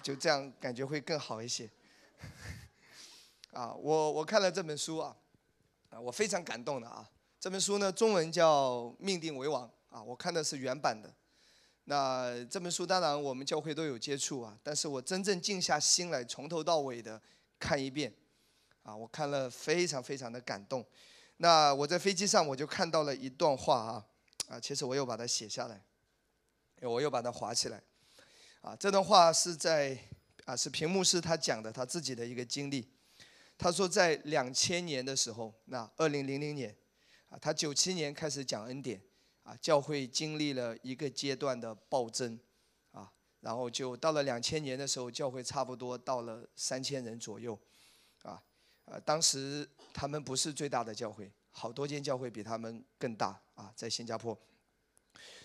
[0.03, 1.71] 就这样感觉会更好一些。
[3.55, 5.15] 啊，我我看了这本书啊，
[5.91, 7.09] 啊，我非常感动的啊。
[7.49, 11.11] 这本书呢，中文叫《命定为王》啊，我看的是原版的。
[11.85, 17.19] 那这本书当然我们教会都有接触啊，但是我真正静下心来，从头到尾的
[17.59, 18.13] 看一遍，
[18.83, 20.85] 啊，我看了非常非常的感动。
[21.39, 24.05] 那我在飞机上我就看到了一段话啊，
[24.49, 25.83] 啊，其实我又把它写下来，
[26.83, 27.83] 我又把它划起来，
[28.61, 29.97] 啊，这段话是在
[30.45, 32.87] 啊是屏幕师他讲的他自己的一个经历，
[33.57, 36.77] 他说在两千年的时候，那二零零零年。
[37.29, 39.01] 啊，他九七年开始讲恩典，
[39.43, 42.39] 啊，教会经历了一个阶段的暴增，
[42.91, 47.59] 啊，然后就到了两千年的时候，教会差不多到了三千人左右，
[48.23, 48.43] 啊，
[48.87, 54.39] 呃，当时他们不是最大的教会，好多间教会比他们更大，啊，在新加坡。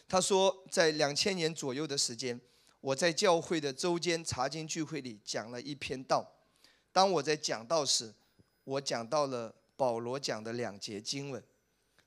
[0.07, 2.39] 他说，在两千年左右的时间，
[2.79, 6.31] 我在教会的周间查经聚会里讲了一篇道，
[6.91, 8.13] 当我在讲道时，
[8.63, 11.43] 我讲到了保罗讲的两节经文。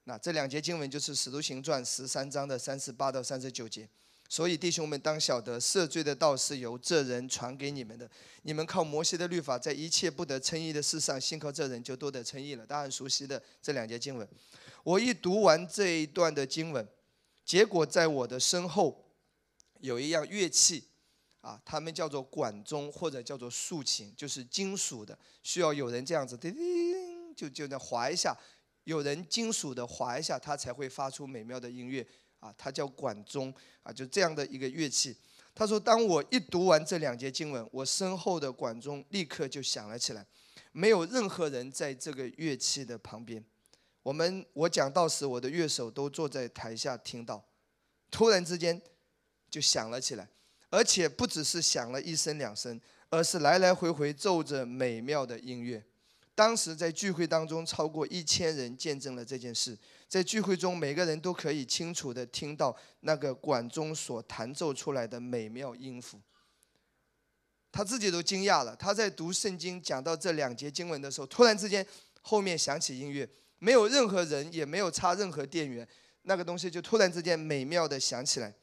[0.09, 3.89] 那这两节经文就是《使徒行传》十三章的三十八到三十九节，
[4.29, 8.09] 所以弟兄们当晓得赦罪的道是由这人传给你们的。
[8.43, 12.65] 你们靠摩西的律法，在一切不得称义的事上，信靠这人就都得称义了。
[12.65, 14.27] 大家很熟悉的这两节经文，
[14.85, 16.87] 我一读完这一段的经文，
[17.45, 19.11] 结果在我的身后
[19.81, 20.85] 有一样乐器，
[21.41, 28.39] 啊，他们叫做管钟或者叫做竖琴，就是金属的，需要有人这样子叮叮，就就那划一下。
[28.87, 32.07] 有人金属的划一下，它才会发出美妙的音乐
[32.39, 32.55] 啊！
[32.57, 35.17] 它叫管钟啊，就这样的一个乐器。
[35.53, 40.25] 他说：“当我一读完这两节经文，我身后的管钟立刻就响了起来，
[40.71, 43.45] 没有任何人在这个乐器的旁边。
[44.05, 47.45] 我们我讲到时，我的乐手都坐在台下听到，
[48.09, 48.81] 突然之间
[49.51, 50.29] 就响了起来，
[50.71, 55.85] 而且不只是响了一声两声，而是来来回回奏着美妙的音乐。”
[56.37, 59.77] 当时在聚会当中，超过一千人见证了这件事。
[60.07, 66.21] 在聚会中，每个人都可以清楚地听到那个管中所弹奏出来的美妙音符。
[67.73, 68.77] 他自己都惊讶了。
[68.77, 71.85] 他在读圣经讲到这两节经文的时候，突然之间
[72.21, 73.27] 后面响起音乐，
[73.59, 75.89] 没有任何人，也没有插任何电源，
[76.23, 78.55] 那个东西就突然之间美妙的响起来。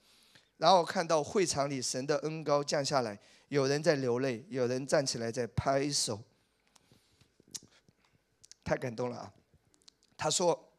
[0.57, 6.21] 然后看到会场里神的恩高降下来，有人在流泪，有人站起来在拍手，
[8.63, 9.33] 太感动了啊！
[10.17, 10.69] 他说。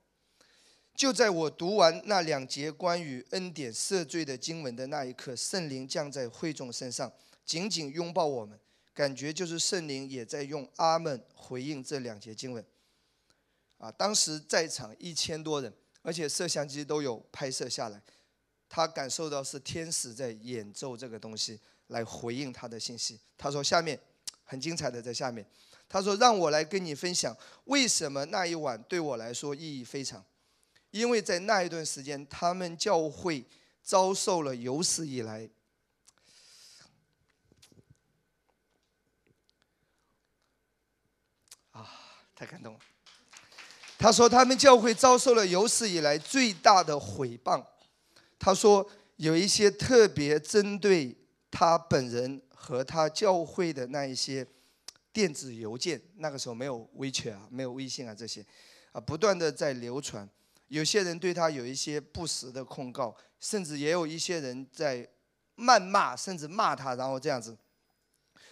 [0.97, 7.13] 就在我读完那两节关于恩典赦罪的经文的那一刻，圣灵降在会众身上，
[7.45, 8.57] 紧紧拥抱我们，
[8.95, 12.65] 感觉就是圣灵也在用阿门回应这两节经文。
[13.79, 18.01] 啊，当时在场一千多人，而且摄像机都有拍摄下来，
[18.69, 23.19] 他感受到是天使在演奏这个东西来回应他的信息。
[23.37, 23.99] 他说：“下面
[24.45, 25.45] 很精彩的在下面，
[25.89, 30.25] 他说让我来跟你分享为什么那一晚对我来说意义非常。”
[30.91, 33.45] 因为在那一段时间，他们教会
[33.83, 35.51] 遭受了有史以来
[41.73, 41.91] 啊，
[42.37, 42.81] 太感动了。
[43.99, 47.65] 他说，他们教会遭受了有史以来最大的毁谤。
[48.39, 51.17] 他说，有一些特别针对
[51.51, 54.47] 他本人和他教会的那一些
[55.15, 58.45] 电子邮件，那个时候没有微缺啊，没有微信啊这些，
[58.91, 60.29] 啊，不断的在流传。
[60.67, 65.09] 有些人对他有一些不实的控告，甚至也有一些人在
[65.57, 67.57] 谩骂，甚至骂他，然后这样子。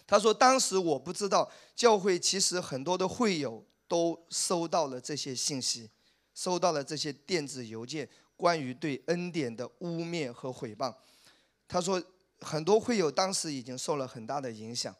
[0.07, 5.91] 他说：“当时我不知道，教会其实很多的会友都收到了这些信息，
[6.33, 10.95] 收到了这些电子邮件，关于对恩典的污蔑和毁谤。”
[11.67, 12.01] 他说
[12.41, 14.95] ：“很多会友当时已经受了很大的影响。”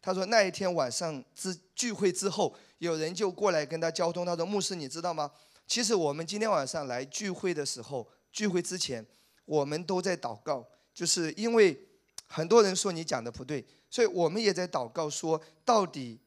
[0.00, 4.24] 他说：“那一天晚上之聚会之后，有人就过来跟他交通。
[4.24, 5.30] 他说：‘牧师，你知道吗？’”
[5.66, 9.04] 其实我们今天晚上来聚会的时候，聚会之前，
[9.44, 11.78] 我们都在祷告，就是因为
[12.26, 16.18] 很多人说你讲的不对，所以我们也在祷告，说到底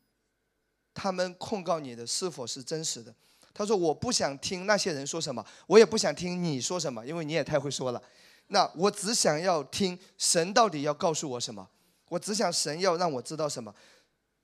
[0.93, 3.15] 他们控告你的是否是真实的？
[3.53, 8.01] 他说我不想听那些人说什么，我也不想听你说什么，因为你也太会说了。
[8.47, 11.67] 那我只想要听神到底要告诉我什么，
[12.11, 13.73] 我只想神要让我知道什么。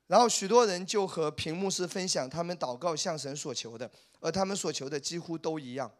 [0.08, 5.92] 然后许多人就和屏幕师分享他们祷告向神所求的，而他们所求的几乎都一样。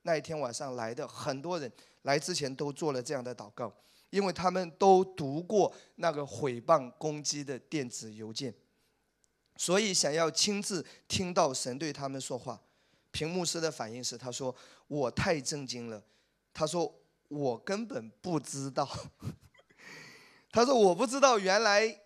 [0.00, 1.70] 那一天晚上来的很多人
[2.02, 3.70] 来之前都做了这样的祷告，
[4.08, 8.54] 因为他们都读过那个毁谤攻击的电子邮件，
[9.56, 12.58] 所以想要亲自听到神对他们说话。
[13.10, 14.56] 屏幕师的反应是：他说
[14.88, 16.02] 我太震惊了，
[16.54, 16.90] 他说
[17.28, 18.88] 我根本不知道，
[20.50, 22.00] 他说我不知道原来。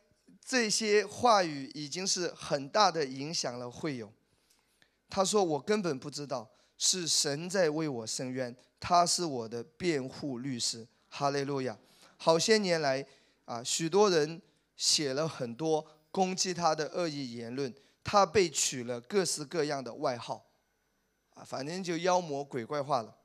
[0.47, 4.13] 这些话语已经是很大的影响了会友。
[5.09, 11.79] 他说：“我根本不知道是神在为我伸冤，他是我的辩护律师。”哈利路亚！
[12.19, 13.07] 好些年来
[13.47, 14.43] 啊，许多人
[14.77, 20.45] 写了很多攻击他的恶意言论，他被取了各式各样的外号，
[21.33, 23.17] 啊，反正就妖魔鬼怪化了。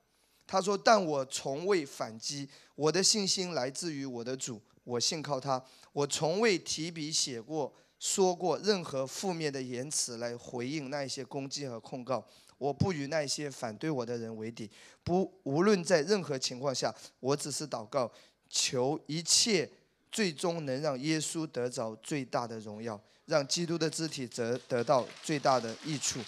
[0.48, 5.63] 他说：“但我从未反击，我的信心来自于我的主，我信靠他。”
[5.94, 12.26] 我从未提笔写过、说过任何负面的言辞来回应那些攻击和控告。
[12.58, 14.70] 我不与那些反对我的人为敌。
[15.04, 18.12] 不，无论在任何情况下，我只是祷告，
[18.50, 19.70] 求一切
[20.12, 26.20] 最终能让耶稣得着最大的荣耀，让基督的肢体得得到最大的益处。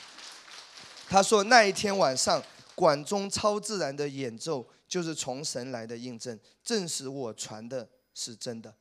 [1.09, 2.41] 他说，那一天晚上，
[2.75, 8.73] 管中超自然的演奏就是从神来的印证，证实我传的是真的。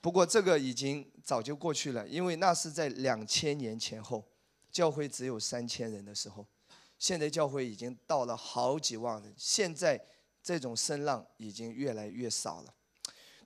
[0.00, 4.24] 不过这个已经早就过去了，因为那是在两千年前后，
[4.70, 6.44] 教会只有三千人的时候，
[6.98, 10.04] 现在教会已经到了好几万人，现在
[10.42, 12.74] 这种声浪已经越来越少了。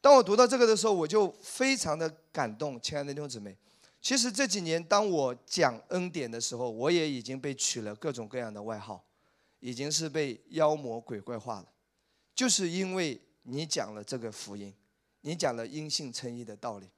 [0.00, 3.56] 当我读到这个的时候，我就非常的感动，亲爱的弟兄姊妹。
[4.00, 9.04] 其实这几年当我讲恩典的时候，我也已经被取了各种各样的外号，
[9.58, 11.66] 已经是被妖魔鬼怪化了，
[12.34, 14.74] 就是因为你讲了这个福音。
[15.22, 16.88] 你讲了因信称义的道理，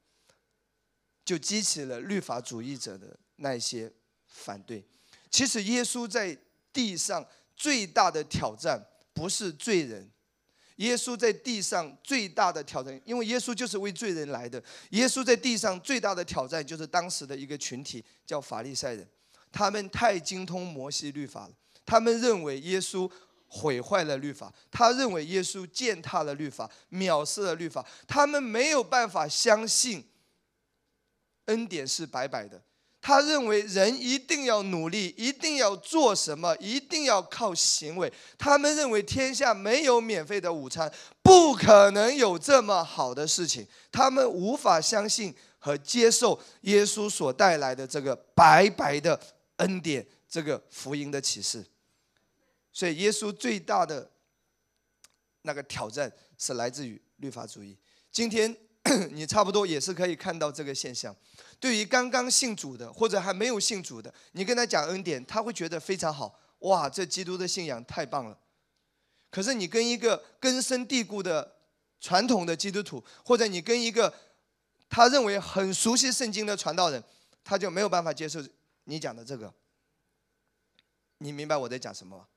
[1.25, 3.91] 就激起了律法主义者的那些
[4.27, 4.85] 反对。
[5.31, 6.37] 其实耶稣在
[6.71, 7.27] 地上
[7.57, 8.85] 最大的挑战
[9.15, 10.11] 不是罪人，
[10.77, 14.63] 耶稣在地上最大的挑战，因为耶稣就是为罪人来的。
[14.91, 19.09] 耶稣在地上最大的挑战就是当时的一个群体叫法利赛人，
[19.51, 21.55] 他们太精通摩西律法了，
[21.87, 23.11] 他们认为耶稣。
[23.49, 27.85] 毁坏了律法，他认为耶稣践踏了律法，藐视了律法。
[28.07, 30.05] 他们没有办法相信
[31.47, 32.63] 恩典是白白的，
[33.01, 38.13] 他认为人一定要努力，一定要做什么，一定要靠行为。
[38.37, 40.93] 他们认为天下没有免费的午餐，
[41.23, 43.67] 不可能有这么好的事情。
[43.91, 49.19] 他们无法相信和接受耶稣所带来的这个白白的
[49.57, 51.65] 恩典，这个福音的启示。
[52.79, 54.09] 所以，耶稣最大的
[55.43, 57.77] 那个挑战是来自于律法主义。
[58.13, 58.57] 今天
[59.11, 61.13] 你差不多也是可以看到这个现象。
[61.59, 66.39] 对于刚刚信主的或者还没有信主的，你跟他讲恩典，他会觉得非常好。
[66.61, 68.39] 哇，这基督的信仰太棒了。
[69.29, 71.57] 可是你跟一个根深蒂固的
[71.99, 74.15] 传统的基督徒，或者你跟一个
[74.89, 77.03] 他认为很熟悉圣经的传道人，
[77.43, 78.41] 他就没有办法接受
[78.85, 79.53] 你讲的这个。
[81.19, 82.29] 你明白我在讲什么吗？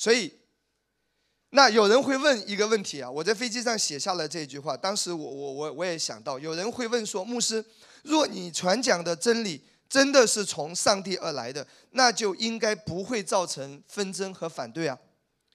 [0.00, 0.32] 所以。
[1.52, 4.76] 那有人会问一个问题啊，我在飞机上写下了这句话。
[4.76, 7.64] 当时我我我我也想到，有人会问说，牧师，
[8.04, 14.96] 若你传讲的真理真的是从上帝而来的，那就应该不会造成纷争和反对啊？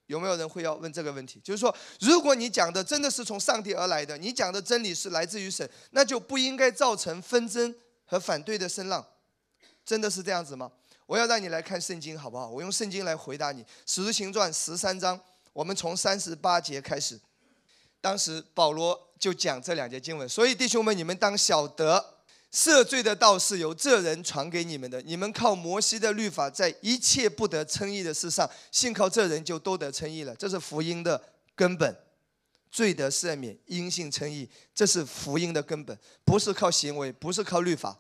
[0.08, 1.40] 有没有人会要问这个问题？
[1.42, 7.74] 就是说，如果你讲的真的是从上帝而来的，你讲的真理是来自于神，那就不应该造成纷争
[8.04, 9.08] 和反对的声浪，
[9.86, 10.70] 真的是这样子吗？
[11.06, 12.50] 我要让你来看圣经，好不好？
[12.50, 15.20] 我用圣经来回答你，《使徒行传》十三章。
[15.54, 17.18] 我们从三十八节开始，
[18.02, 20.28] 当时保罗就讲这两节经文。
[20.28, 22.18] 所以弟兄们，你们当晓得，
[22.52, 25.02] 赦罪的道是由这人传给你们的。
[25.04, 30.36] 你们靠摩西的律法，在一切不得称义的事上，信靠这人就都得称义了。
[30.36, 31.22] 这是福音的
[31.56, 31.96] 根本，
[32.70, 37.98] 罪得赦免，因信称义，这是福音的根本，不是靠行为，不是靠律法，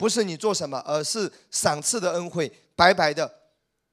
[0.00, 3.30] 不是你做什么，而是赏赐的恩惠，白白的。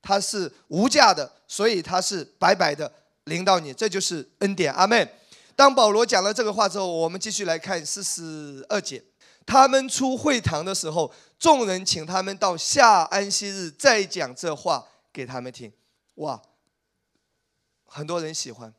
[0.01, 2.89] 它是无价的，所以它是白白的
[3.25, 4.73] 临到你，这就是恩典。
[4.73, 5.05] 阿门。
[5.53, 9.03] 当保罗讲了这个话之后，我们继续来看四十二节。
[9.45, 15.69] 他们出会堂的时候，众人请他们到下安息日再讲这话给他们听。
[16.15, 16.41] 哇，
[17.85, 18.73] 很多人喜欢，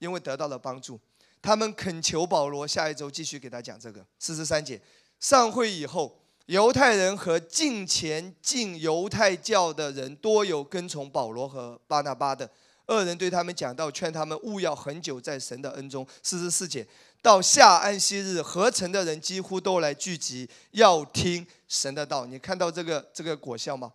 [0.00, 0.98] 因为得到了帮助。
[1.40, 4.04] 他们恳求保罗下一周继续给他讲这个。
[4.18, 4.80] 四十三节，
[5.20, 6.18] 上会以后。
[6.46, 12.50] 犹太人和近前进犹太教的人多有跟从保罗和巴拿巴的，
[12.86, 16.06] 二人对他们讲道，劝他们勿要很久在神的恩中。
[16.22, 16.86] 四十四节，
[17.22, 22.26] 到下安息日，合成的人几乎都来聚集，要听神的道。
[22.26, 23.92] 你看到这个这个果效吗？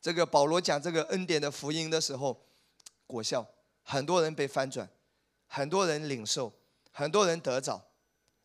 [0.00, 2.46] 这个保罗讲这个恩典的福音的时候，
[3.06, 3.46] 果效，
[3.82, 4.88] 很多人被翻转，
[5.46, 6.52] 很多人领受，
[6.90, 7.82] 很多人得着。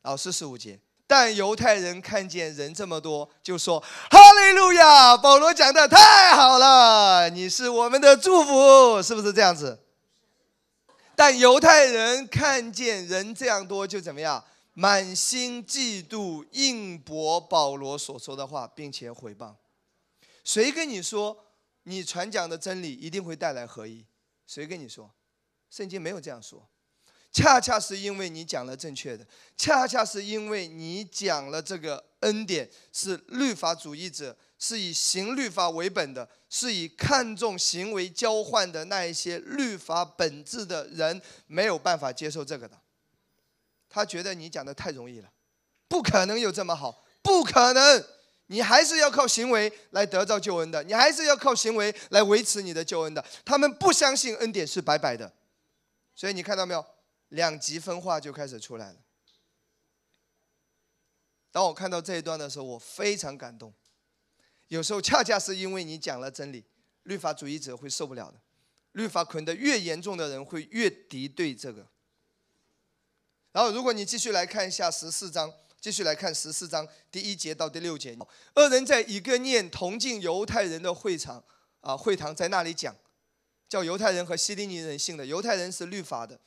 [0.02, 0.80] 然后四十五节。
[1.10, 3.80] 但犹太人看见人这么多，就说
[4.12, 9.80] ：“哈利路亚！”保罗讲的太好了，你是我们的祝福，是不是这样子？
[11.16, 14.46] 但犹太人看见人这样多，就怎么样？
[14.76, 19.56] 满心嫉妒，应驳保罗所说的话，并且毁谤。
[20.44, 21.36] 谁跟你说
[21.86, 24.06] 你传讲的真理一定会带来合一？
[24.46, 25.10] 谁跟你说？
[25.72, 26.70] 圣经没有这样说。
[27.32, 29.26] 恰恰是因为你讲了正确的，
[29.56, 42.76] 恰恰是因为你讲了这个恩典是律法主义者是以行律法为本的，是以看重行为交换的那一些律法本质的人没有办法接受这个的，
[43.88, 45.30] 他觉得你讲的太容易了，
[45.88, 48.04] 不可能有这么好，不可能，
[48.48, 55.32] 你还是要靠行为来得到救恩的，你还是要靠行为来维持你的救恩的，他们不相信恩典是白白的，
[56.16, 56.84] 所以你看到没有？
[57.30, 59.00] 两极分化就开始出来了。
[61.52, 63.74] 当我看到这一段的时候，我非常感动。
[64.68, 66.64] 有时候恰恰是因为你讲了真理，
[67.04, 68.40] 律法主义者会受不了的。
[68.92, 71.88] 律法捆得越严重的人会越敌对这个。
[73.52, 78.16] 然后，如果你继续来看一下十四章，继续来看十四章第一节到第六节，
[78.54, 81.44] 二人在一个念同进犹太人的会场
[81.82, 82.96] 啊，会堂在那里讲，
[83.68, 85.26] 叫犹太人和希利尼人信的。
[85.26, 86.40] 犹太人是律法的。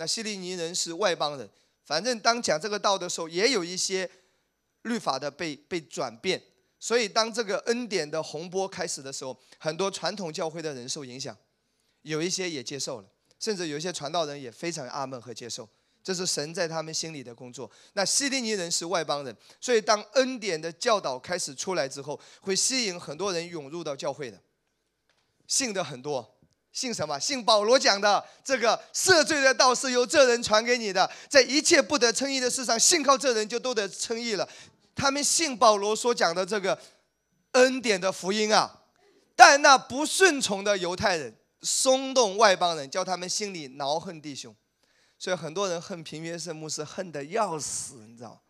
[0.00, 1.46] 那希利尼人是外邦人，
[1.84, 4.10] 反正当讲这个道的时候，也有一些
[4.84, 6.42] 律法的被被转变。
[6.78, 11.36] 所以当这个恩典的洪波开始的时候，很多传统教会的人受影响，
[12.00, 15.68] 有一些也接受了，甚至有一些传道人也非常阿门和接受。
[16.02, 17.70] 这是神在他们心里的工作。
[17.92, 24.40] 那希利尼人是外邦人，所以当恩典的教导开始出来之后，会吸引很多人涌入到教会的，
[25.46, 26.38] 信的很多。
[26.72, 27.18] 信什么？
[27.18, 34.48] 信保罗讲的这个赦罪的道是由这人传给你的，在一切不得称义的事上，信靠这人就都得称义了。
[34.94, 36.78] 他们信保罗所讲的这个
[37.52, 38.82] 恩典的福音啊，
[39.34, 44.54] 但那不顺从的犹太人松动外邦人，叫他们心里恼恨弟兄，
[45.18, 48.40] 所以很多人恨平原圣牧师恨得要死，你知道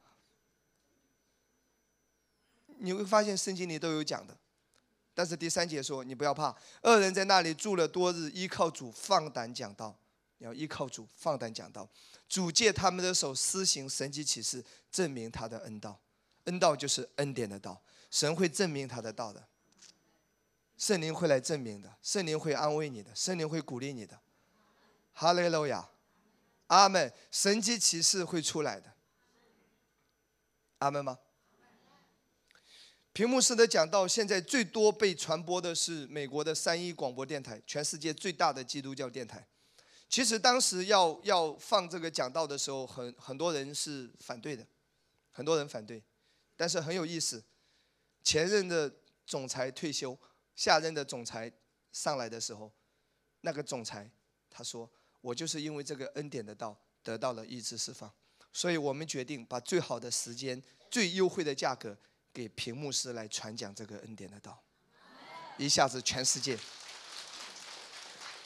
[2.78, 4.36] 你会发现圣经里都有讲的。
[5.20, 9.94] 但是第三节说，你不要怕，恶人在那里住了多日，依靠主放胆讲道。
[10.38, 11.86] 你要依靠主放胆讲道，
[12.26, 16.00] 主借他们的手施行神迹启示，证明他的恩道。
[16.44, 19.46] 恩道就是恩典的道，神会证明他的道的。
[20.78, 24.18] 圣灵会来证明的，圣灵会安慰你的，圣灵会鼓励你的。
[25.12, 25.86] 哈利路亚，
[26.68, 27.12] 阿门。
[27.30, 28.94] 神迹启示会出来的，
[30.78, 31.18] 阿门吗？
[33.20, 39.46] 屏幕式的讲道，现在最多被传播的是美国的三一广播电台，全世界最大的基督教电台。
[40.08, 44.66] 其实当时要要放这个讲道的时候，很很多人是反对的，
[45.30, 46.02] 很多人反对。
[46.56, 47.44] 但是很有意思，
[48.24, 48.90] 前任的
[49.26, 50.18] 总裁退休，
[50.56, 51.52] 下任的总裁
[51.92, 52.72] 上来的时候，
[53.42, 54.10] 那个总裁
[54.48, 54.90] 他说
[55.20, 58.10] ：“我就是因为这个恩典的道得到了一治释放，
[58.50, 61.94] 所以我们决定把最好的时间、最优惠的价格。”
[62.32, 64.62] 给屏幕师来传讲这个恩典的道，
[65.58, 66.58] 一下子全世界，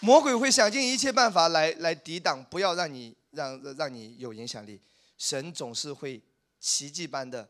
[0.01, 4.81] 魔鬼会想尽一切办法来来抵挡，不要让你让让你有影响力。
[5.19, 6.23] 神总是会
[6.59, 7.49] 奇迹般的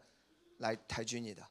[0.58, 1.42] 来抬举你的。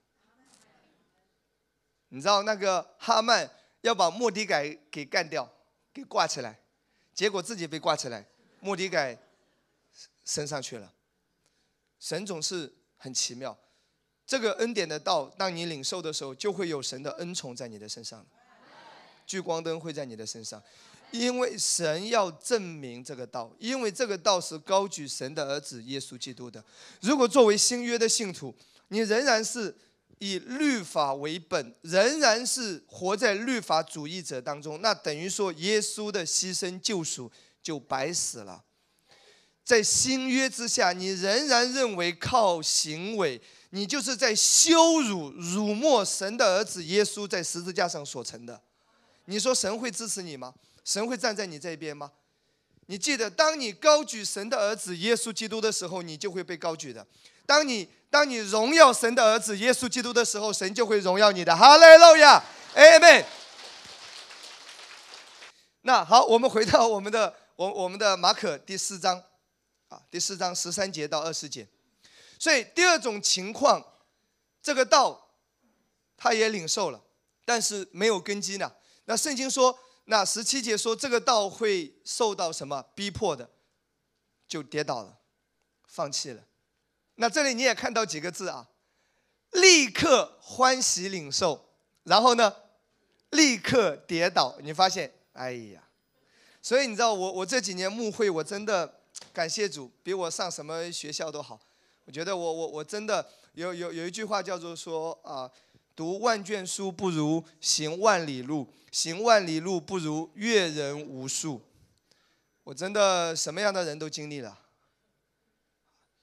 [2.10, 3.50] 你知道那个哈曼
[3.82, 5.52] 要把莫迪改给干掉，
[5.92, 6.60] 给挂起来，
[7.14, 8.26] 结果自己被挂起来，
[8.60, 9.18] 莫迪改
[10.24, 10.94] 升上去了。
[12.00, 13.58] 神总是很奇妙。
[14.26, 18.26] 这个恩典的道，当你领受的时候，就会有神的恩宠在你的身上
[19.26, 20.62] 聚光灯会在你的身上，
[21.12, 26.64] 因为神要证明这个道，因为这个道是高举神的儿子耶稣基督的。
[27.02, 28.54] 如果作为新约的信徒，
[28.88, 29.76] 你仍然是
[30.20, 38.64] 以律法为本，仍然是活在律法主义者当中，那等于说耶稣的牺牲救赎就白死了。
[39.64, 43.42] 在新约之下，你仍然认为靠行为。
[43.76, 48.62] 你就是在羞辱、辱没神的儿子耶稣在十字架上所成的。
[49.26, 50.54] 你说神会支持你吗？
[50.86, 52.12] 神会站在你这边吗？
[52.86, 57.02] 你记得，当你高举神的儿子耶稣基督的时候，你就会被高举的；
[57.48, 61.56] 当你当你荣耀神的儿子耶稣基督的时候，神就会荣耀你的。
[61.56, 62.44] 哈利路亚，
[62.76, 63.26] 阿门。
[65.82, 69.24] 那好，我们回到我们的我我们的马可第四章，
[69.88, 71.68] 啊，第四章十三节到二十节。
[72.44, 73.82] 所以第二种情况，
[74.62, 75.30] 这个道
[76.18, 77.02] 他也领受了，
[77.46, 78.70] 但是没有根基呢。
[79.06, 83.50] 那圣经说，那十七节说这个道会受到什么逼迫的，
[84.46, 85.20] 就跌倒了，
[85.88, 86.44] 放弃了。
[87.16, 88.68] 那这里你也看到几个字啊，
[89.52, 91.70] 立刻欢喜领受，
[92.04, 92.54] 然后呢，
[93.30, 94.58] 立刻跌倒。
[94.62, 95.82] 你发现，哎呀，
[96.62, 99.00] 所以你知道我我这几年牧会，我真的
[99.32, 101.58] 感谢主，比我上什么学校都好。
[102.06, 105.50] 我觉得我我我真的有有有一句话叫做说啊，
[105.96, 111.62] 读万卷书不如行万里路，行万里路不如阅人无数。
[112.64, 114.60] 我真的什么样的人都经历了。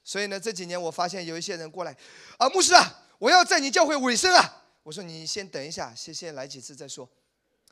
[0.03, 1.95] 所以呢，这几年我发现有一些人过来，
[2.37, 4.63] 啊，牧师啊，我要在你教会委身啊。
[4.83, 7.07] 我说你先等一下，先先来几次再说。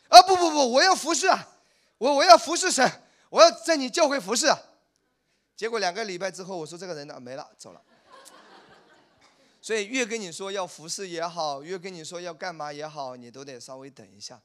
[0.08, 1.48] 啊，不不不，我要服侍啊，
[1.98, 2.88] 我我要服侍神，
[3.30, 4.60] 我要在你教会服侍啊。
[5.56, 7.82] 结果两个礼拜之后，我说这个人呢没了，走了。
[9.62, 14.42] 所以越跟你说要服侍也好，越跟你说要干嘛也好，你都得稍微等一下，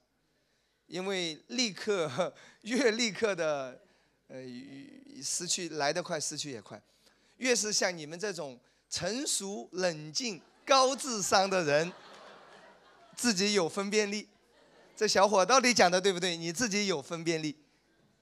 [0.87, 3.81] 因为立刻 越立刻的，
[4.27, 4.43] 呃，
[5.23, 6.83] 失去来得快，失去也快。
[7.37, 8.59] 越是像你们这种
[8.91, 11.93] 成熟、冷静、高智商的人，
[13.17, 14.29] 自己有分辨力。
[14.97, 16.37] 这小伙到底讲的对不对？
[16.37, 17.53] 你自己有分辨力，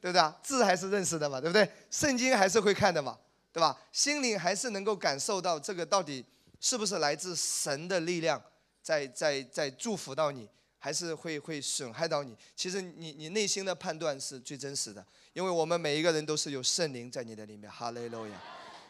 [0.00, 0.38] 对不对啊？
[0.42, 1.70] 字还是认识的嘛，对不对？
[1.90, 3.18] 圣经还是会看的嘛，
[3.50, 3.78] 对吧？
[3.92, 6.24] 心灵还是能够感受到这个到底。
[6.62, 8.40] 是不是来自神的力量，
[8.80, 10.48] 在在在祝福到你，
[10.78, 12.36] 还是会会损害到你？
[12.54, 17.68] 其实你你内心的判断是最真实的，因为我们每一个人都是有圣灵在你的里面。
[17.68, 18.40] 哈利路亚，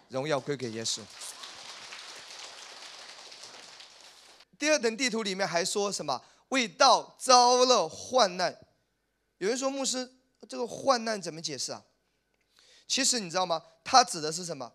[0.08, 1.00] 荣耀归给耶稣。
[4.58, 6.22] 第二等地图里面还说什么？
[6.50, 8.54] 为道遭了患难。
[9.38, 10.08] 有人说牧师，
[10.46, 11.82] 这个患难怎么解释啊？
[12.86, 13.62] 其实你知道吗？
[13.82, 14.70] 它指的是什么？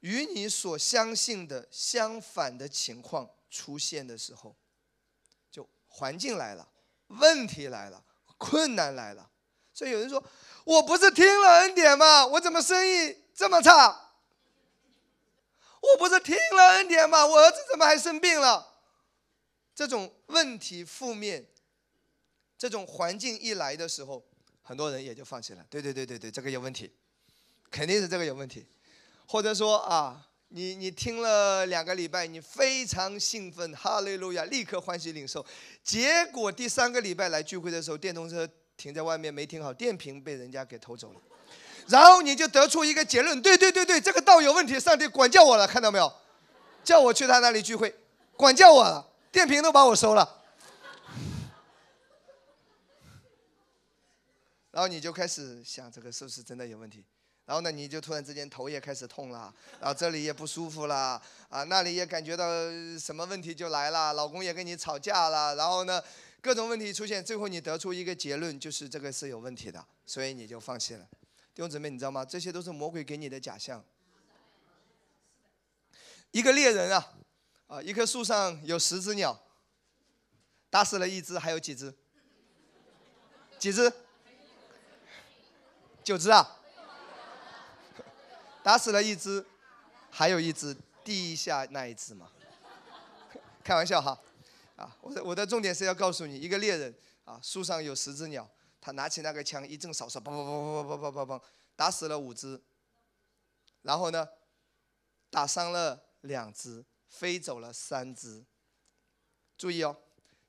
[0.00, 4.56] 与你所相信的相反的情况出现的时候，
[5.50, 6.68] 就环境来了，
[7.08, 8.04] 问题来了，
[8.38, 9.30] 困难来了。
[9.72, 10.22] 所以有人说
[10.64, 12.26] ：“我不是听了恩典吗？
[12.26, 14.12] 我怎么生意这么差？
[15.80, 17.26] 我不是听了恩典吗？
[17.26, 18.66] 我儿子怎么还生病了？”
[19.74, 21.46] 这种问题负面，
[22.58, 24.22] 这种环境一来的时候，
[24.62, 25.64] 很多人也就放弃了。
[25.70, 26.92] 对对对对对，这个有问题，
[27.70, 28.66] 肯定是这个有问题。
[29.30, 35.46] 或者说啊，你你听了两个礼拜，你非常兴奋，哈利路亚，立刻欢喜领受。
[35.84, 38.44] 结果第三个礼拜来聚会的时候，电动车
[38.76, 41.20] 停在外面没停好，电瓶被人家给偷走了。
[41.86, 46.12] 然后你就得出一个结论：对对对对，这个道有问题，上帝管教我了，看到没有？
[46.82, 47.94] 叫我去他那里聚会，
[48.36, 50.42] 管教我了，电瓶都把我收了。
[54.72, 57.04] 然后你就开始想，这个是不是真的有问题？
[57.50, 62.44] 然后呢，你就突然之间头也开始痛了，然后这里也不舒服了，啊，那里也感觉到
[62.96, 66.00] 什么问题就来了，老公也跟你吵架了，然后呢，
[66.40, 71.04] 各种问题出现，最后你得出一个结论，就是这个是有问题的，所以你就放弃了。
[71.52, 72.24] 弟兄姊妹，你知道吗？
[72.24, 73.84] 这些都是魔鬼给你的假象。
[76.30, 77.12] 一个猎人啊，
[77.66, 79.36] 啊，一棵树上有十只鸟，
[80.70, 81.92] 打死了一只，还有几只？
[83.58, 83.92] 几只？
[86.04, 86.58] 九只啊？
[88.62, 89.44] 打死了一只，
[90.10, 92.30] 还有一只，地下那一只嘛？
[93.64, 94.18] 开玩笑哈，
[94.76, 96.94] 啊，我的我的重点是要告诉你，一个猎人
[97.24, 98.48] 啊，树上有十只鸟，
[98.80, 101.42] 他拿起那个枪一阵扫射，砰砰砰砰砰砰砰砰，
[101.76, 102.60] 打死了五只，
[103.82, 104.28] 然后呢，
[105.30, 108.44] 打伤了两只，飞走了三只。
[109.56, 109.96] 注意哦，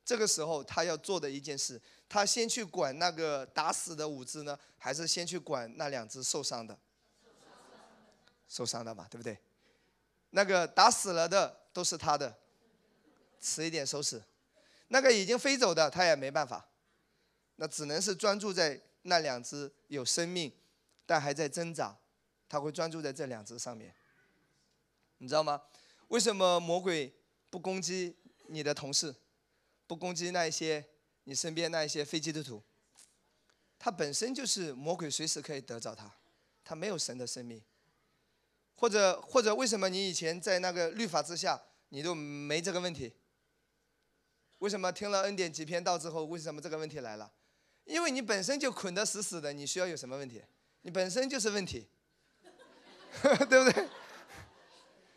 [0.04, 6.78] 这个时候他要做的一件事，他先去管那个打死的五只呢，还是先去管那两只受伤的？
[8.52, 9.38] 受伤的嘛，对不对？
[10.32, 12.38] 那个打死了的都是他的，
[13.40, 14.22] 迟一点收拾。
[14.90, 16.68] 那个已经飞走的，他也没办法，
[17.56, 20.52] 那只能是专注在那两只有生命
[21.06, 21.98] 但还在挣扎，
[22.50, 23.96] 他会专注在这两只上面。
[25.20, 25.62] 你知道吗？
[26.10, 27.14] 为什么魔鬼
[27.50, 29.16] 不攻击你的同事，
[29.88, 30.86] 不攻击那一些
[31.24, 32.62] 你身边那一些飞机的徒？
[33.80, 36.14] 他本身就是魔鬼，随时可以得着他，
[36.66, 37.64] 他没有神的生命。
[38.82, 43.14] 或者或者，为什么你以前在那个律法之下，你都没这个问题？
[44.58, 47.32] 为什么听了恩典几篇道之后，为什么这个问题来了？
[47.84, 50.42] 因为你本身就捆得死死的，你需要有什么问题？
[50.82, 51.88] 你本身就是问题，
[53.22, 53.88] 对不对？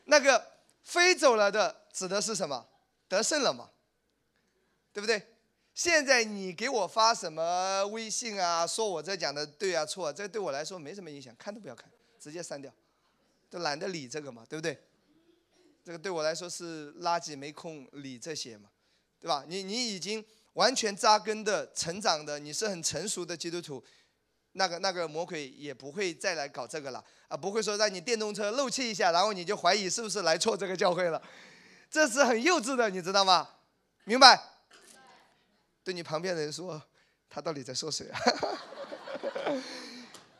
[0.04, 0.46] 那个
[0.82, 2.68] 飞走了的指的是什么？
[3.08, 3.70] 得胜了嘛？
[4.92, 5.26] 对不对？
[5.72, 8.66] 现在你给我发什么微信啊？
[8.66, 10.12] 说我这讲的对啊错啊？
[10.12, 11.90] 这对我来说没什么影响，看都不要看，
[12.20, 12.70] 直接删掉。
[13.54, 14.76] 都懒得理这个嘛，对不对？
[15.84, 18.68] 这个对我来说是垃圾，没空理这些嘛，
[19.20, 19.44] 对吧？
[19.46, 20.24] 你你已经
[20.54, 23.80] 完全扎根的、成长的，你是很成熟的基督徒，
[24.54, 31.22] 那个那个魔鬼也不会再来搞这个了啊，不会说让你电动车漏气一下，然后你就怀疑是不是来错这个教会了，
[31.88, 33.48] 这是很幼稚的，你知道吗？
[34.02, 34.42] 明白？
[35.84, 36.82] 对你旁边人说，
[37.30, 38.18] 他到底在说谁啊？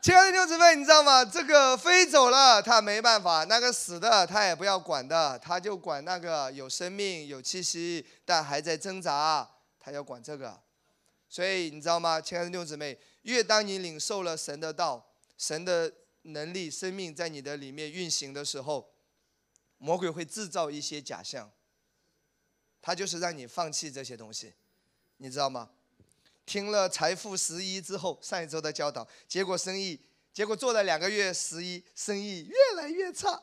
[0.05, 1.25] 亲爱的六姊妹，你知道吗？
[1.25, 9.51] 这个飞走了，他没办法；那个死的，他也不要管的，他就管那个有生命、有气息但还在挣扎，
[9.81, 10.61] 他要管这个。
[11.27, 12.21] 所以你知道吗？
[12.21, 15.91] 亲爱的六姊妹，越当你领受了神的道、神的
[16.21, 18.93] 能力、生命在你的里面运行的时候，
[19.79, 21.51] 魔鬼会制造一些假象，
[22.83, 24.53] 他就是让你放弃这些东西，
[25.17, 25.71] 你知道吗？
[26.47, 30.01] 听了财富十一之后，上一周的教导，结果生意，
[30.33, 33.43] 结果做了两个月十一，生意越来越差。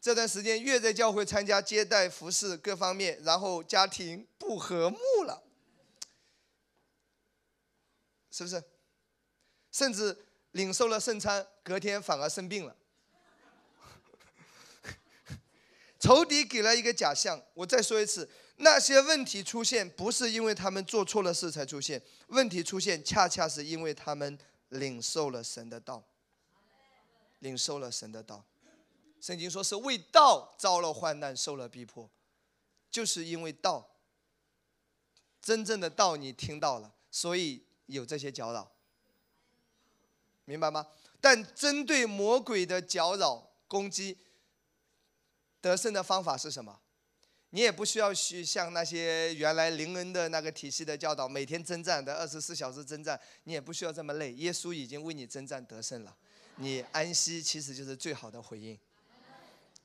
[0.00, 5.42] 这段时间越在教会参加接待服饰各方面，然后家庭不和睦了，
[8.30, 8.62] 是不是？
[9.70, 12.76] 甚至领受了圣餐，隔天反而生病了。
[16.00, 18.28] 仇敌给了一个假象，我再说一次。
[18.64, 24.38] 那些问题出现，不是因为他们做错了事才出现，问题出现恰恰是因为他们
[24.68, 26.04] 领受了神的道，
[27.40, 28.44] 领受了神的道。
[29.20, 32.08] 圣经说是为道遭了患难，受了逼迫，
[32.88, 33.96] 就是因为道，
[35.40, 38.70] 真正的道你听到了，所以有这些搅扰，
[40.44, 40.86] 明白吗？
[41.20, 44.18] 但针对魔鬼的搅扰攻击，
[45.60, 46.81] 得胜的方法是什么？
[47.54, 54.32] 你也不需要去像那些原来灵恩的那个体系的教导，每天征战的二十四小时征战，你也不需要这么累。
[54.32, 56.16] 耶稣已经为你征战得胜了，
[56.56, 58.78] 你安息其实就是最好的回应。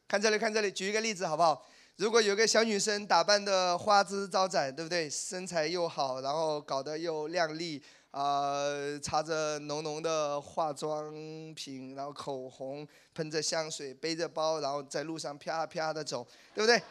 [0.08, 1.68] 看这里，看这里，举一个例子好不好？
[1.98, 5.10] 如果有个小女生打扮的花枝招展，对不对？
[5.10, 8.64] 身材又好，然后搞得又靓丽，啊，
[9.04, 11.14] 擦着浓浓的化妆
[11.54, 16.82] 品，然后口红，喷着香水，背着包，然后在路上啪啪的走，对不对？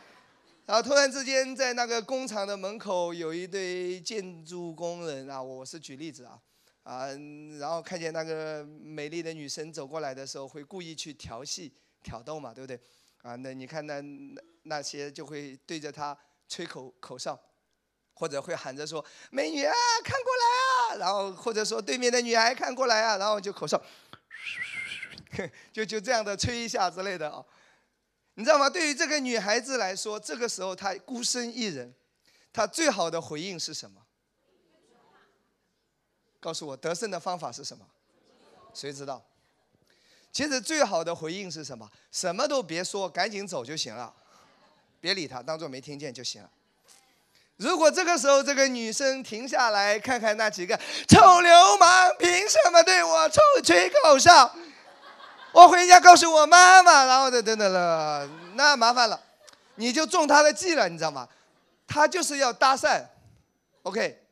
[0.67, 6.37] 然后突然之间，在那个工厂的门口有一堆建筑工人啊，我是举例子啊，
[6.83, 7.07] 啊，
[7.61, 12.81] 然后看见那个美丽的女生走过来的时候，会故意去调戏挑逗嘛，对不对？
[13.23, 17.41] 啊，那你看那那那些就会对着她吹口口哨，
[18.15, 23.81] 或者会喊着说：“美女啊，看过来啊！”然后或者说对面的女孩看过来啊，然后就口哨，
[25.73, 27.45] 就就这样的吹一下之类的啊。
[28.39, 28.69] 你知道吗？
[28.69, 31.93] 对于这个女孩子来说，这个时候她孤身一人，
[32.53, 34.03] 她最好的回应是什么？
[36.39, 37.85] 告诉我得胜的方法是什么？
[38.75, 39.25] 谁知道？
[40.31, 41.91] 其实最好的回应是什么？
[42.13, 44.15] 什么都别说，赶紧走就行了，
[45.01, 46.51] 别理他，当做没听见就行了。
[47.57, 50.79] 如果这个时候这个女生停下来看看那几个
[51.09, 54.55] 臭流氓，凭什么对我臭吹口哨？
[55.57, 59.19] 我回家告诉我妈妈，然后等等等了，那麻烦了，
[59.77, 61.27] 你就中他的计了，你知道吗？
[61.87, 63.03] 他就是要搭讪
[63.83, 64.23] ，OK，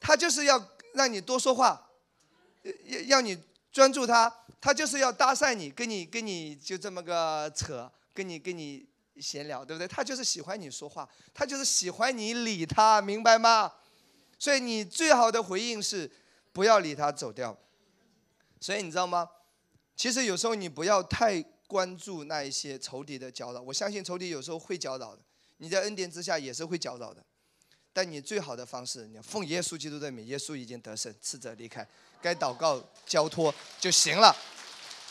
[0.00, 1.90] 他就是要让你多说话，
[2.86, 3.38] 要要你
[3.70, 8.88] 专注他，他就是要搭讪你，跟你跟你就这么个扯，跟你跟你
[9.20, 9.86] 闲聊，对不对？
[9.86, 13.70] 他就是喜欢你说话，他就是喜欢你理他，明白吗？
[14.38, 16.10] 所以你最好的回应是
[16.50, 17.54] 不要理他走掉。
[18.58, 19.28] 所以你知道吗？
[19.96, 25.22] 其实有时候你不要太关注那一些仇敌的搅扰，我相信仇敌有时候会搅扰的，
[25.58, 27.24] 你在恩典之下也是会搅扰的。
[27.92, 31.86] 但你最好的方式，你奉耶稣基督的名，耶稣已经得胜，斥责离开，
[32.22, 34.34] 该祷告交托就行了，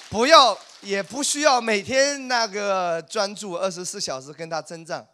[0.09, 5.07] 不要也不需要每天那个专注二十四小时跟他征战，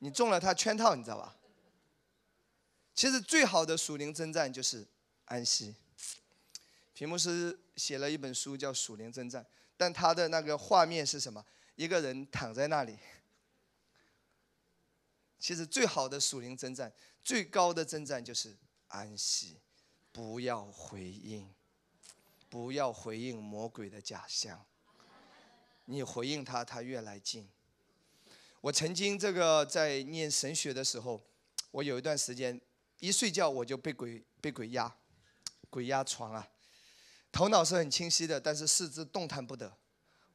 [0.00, 1.36] 你中了他圈套，你知道吧？
[2.96, 4.84] 其实最好的属灵征战就是
[5.26, 5.74] 安息。
[6.94, 9.42] 屏幕师写了一本书叫《属灵征战》，
[9.76, 11.44] 但他的那个画面是什么？
[11.76, 12.98] 一个人躺在那里。
[15.38, 18.56] 其实最好的属灵征战，最高的征战就是
[18.88, 19.60] 安息，
[20.10, 21.52] 不要回应，
[22.48, 24.64] 不要回应魔鬼的假象。
[25.84, 27.46] 你回应他，他越来近。
[28.62, 31.22] 我曾经这个在念神学的时候，
[31.70, 32.58] 我有一段时间
[33.00, 34.96] 一睡觉我就被鬼被鬼压，
[35.68, 36.48] 鬼压床啊。
[37.34, 39.70] 头脑是很清晰的，但是四肢动弹不得，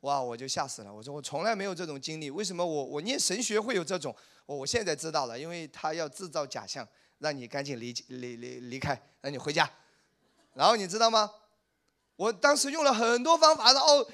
[0.02, 0.22] 哇！
[0.22, 0.93] 我就吓死了。
[0.93, 4.14] 我说我从来没有这种经历，为什么我我念神学会有这种？
[4.45, 6.86] 我我现在知道了，因为他要制造假象，
[7.20, 9.70] 让你赶紧离离离离开，让你回家。
[10.54, 11.32] 然后你知道吗？
[12.18, 14.06] 我当时用了很多方法，然后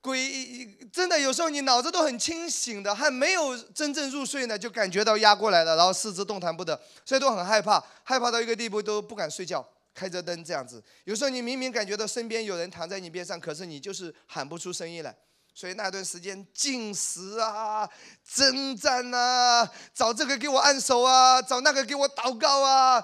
[0.00, 9.66] 鬼真的有时候你脑子都很清醒的，还没有真正入睡呢，就感觉到压过来了，然后四肢动弹不得，所以都很害怕，害怕到一个地步都不敢睡觉。
[9.94, 15.16] 开着灯这样子，有时候你明明感觉到身边有人躺在你边上，可是你就是喊不出声音来。
[15.54, 17.88] 所以那段时间进食啊、
[18.24, 19.64] 征战啊、
[19.94, 23.00] 找这个给我按手啊、找那个给我祷告啊，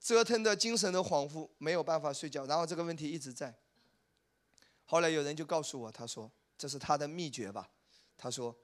[0.00, 2.44] 折腾的精神都恍惚，没有办法睡觉。
[2.46, 3.54] 然后这个问题一直在。
[4.84, 7.70] 后来有人就告诉我，他说这是他的秘诀吧。
[8.18, 8.58] 他说，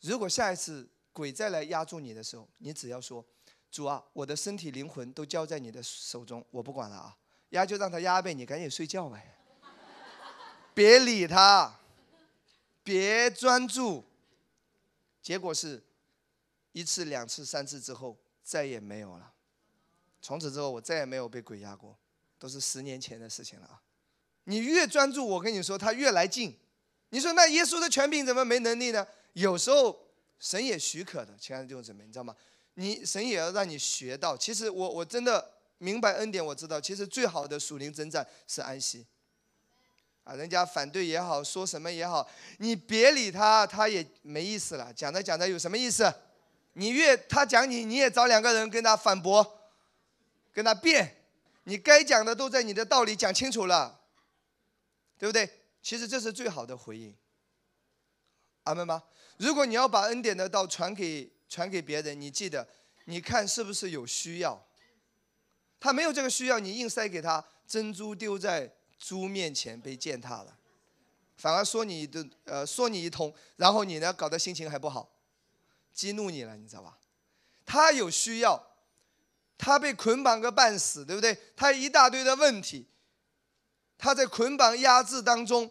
[0.00, 3.24] 如果下一次鬼再来压住你的时候，你只要说。
[3.70, 7.16] 主啊，我的身体灵魂都交在你的手中，我不管了啊！
[7.50, 9.36] 压就让他压呗，你赶紧睡觉呗，
[10.74, 11.78] 别理他，
[12.82, 14.04] 别专注。
[15.22, 15.82] 结果是
[16.72, 19.32] 一次、两次、三次之后再也没有了。
[20.22, 21.96] 从此之后我再也没有被鬼压过，
[22.38, 23.82] 都是十年前的事情了啊！
[24.44, 26.56] 你越专注，我跟你说他越来劲。
[27.10, 29.06] 你说那耶稣的权柄怎么没能力呢？
[29.32, 30.08] 有时候
[30.38, 32.34] 神也许可的，亲爱的弟兄姊妹，你知道吗？
[32.74, 39.06] 你神也要让你学到，其实我我真的明白恩典，我知道，其实最好的属灵征战是安息。
[40.24, 42.26] 啊，人家反对也好，说什么也好，
[42.58, 44.92] 你别理他，他也没意思了。
[44.94, 46.10] 讲着讲着有什么意思？
[46.74, 49.70] 你越他讲你，你也找两个人跟他反驳，
[50.52, 51.16] 跟他辩。
[51.64, 54.00] 你该讲的都在你的道理讲清楚了，
[55.18, 55.48] 对不对？
[55.82, 57.14] 其实这是最好的回应。
[58.64, 59.02] 阿门吗？
[59.38, 61.30] 如果你要把恩典的道传给。
[61.50, 62.66] 传给别人，你记得，
[63.06, 64.64] 你看是不是有需要？
[65.80, 70.56] 他没有这个需要，你硬塞给他珍珠丢在猪面前被践踏了，
[71.36, 75.10] 反而说你的呃说你一通，然后你呢搞得心情还不好，
[75.92, 76.96] 激怒你了，你知道吧？
[77.66, 78.62] 他有需要，
[79.58, 81.36] 他被捆绑个半死，对不对？
[81.56, 82.86] 他一大堆的问题，
[83.98, 85.70] 他在捆绑压制当中，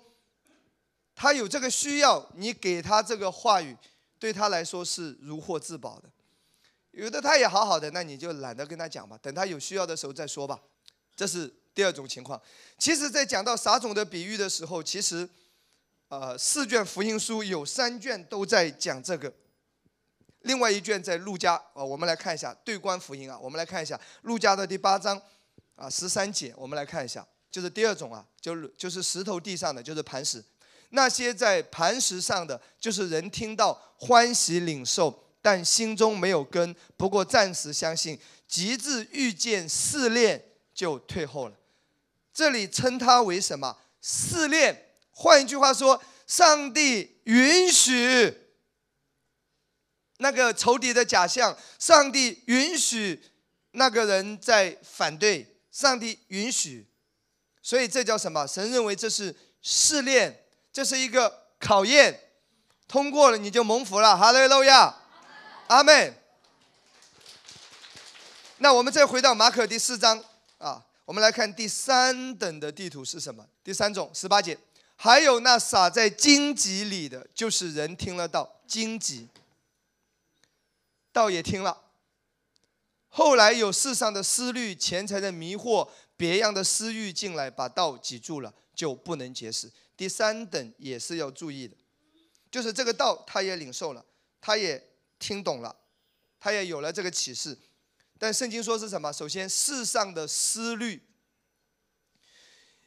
[1.16, 3.78] 他有这个需要，你给他这个话语。
[4.20, 6.10] 对他来说是如获至宝的，
[6.92, 10.60] 有的他也好好的，那你就懒得跟他讲吧，等他有需要的时候再说吧。
[11.16, 12.42] 这是第二种情况。
[12.78, 15.28] 其实，在讲到撒种的比喻的时候，其实，
[16.10, 19.34] 呃，四卷福音书有三卷都在讲这个，
[20.42, 25.22] 另外一卷在路加啊，我们来看一下对观福音啊，我们来看一下路加的第八章
[25.76, 30.44] 啊十三节，我们来看一下，就是第二种啊，就是就是石头地上的，就是磐石。
[30.90, 41.56] 那些在磐石上的，就是人听到欢喜领受，但心中没有根，不过暂时相信，极致遇见试炼就退后了。
[42.34, 43.78] 这里称它为什么？
[44.02, 44.86] 试炼。
[45.12, 48.34] 换一句话说，上帝允许
[50.18, 53.22] 那个仇敌的假象，上帝允许
[53.72, 56.88] 那个人在反对，上帝允许，
[57.62, 58.48] 所以这叫什么？
[58.48, 62.20] 神认为这是试炼，这是一个考验，
[62.88, 64.16] 通过了你就蒙福了。
[64.16, 64.96] 哈利路亚，
[65.68, 66.16] 阿门。
[68.58, 70.24] 那我们再回到马可第四章
[70.58, 73.46] 啊，我们来看第三等的地图是什么？
[73.64, 74.58] 第三种，十八节。
[74.96, 79.30] 还有那撒在荆棘里的，就是人听了道，荆棘，
[81.14, 81.78] 道也听了。
[83.08, 89.72] 后来有世上的思虑、钱财的迷惑、别样的私欲进来，把道挤住了，就不能结实。
[90.00, 91.76] 第三等也是要注意的，
[92.50, 94.06] 就是这个道他也领受了，
[94.40, 94.82] 他也
[95.20, 95.76] 听懂了，
[96.40, 97.60] 他也有了这个启示。
[98.18, 99.12] 但圣经说是什么？
[99.12, 101.04] 首先世上的思虑。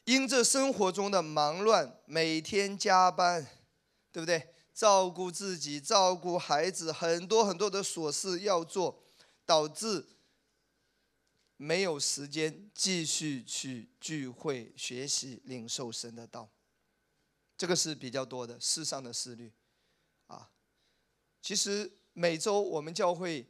[0.05, 3.47] 因这生活中的忙乱，每天加班，
[4.11, 4.55] 对不对？
[4.73, 9.05] 照顾自己，照顾孩子，很多很多的琐事要做，
[9.45, 10.07] 导致
[11.59, 16.49] 没有时间继续去聚会、学习、领受神的道。
[17.63, 19.53] 这个是比较多的世上的思虑，
[20.27, 20.51] 啊。
[21.41, 23.47] 其实每周我们教会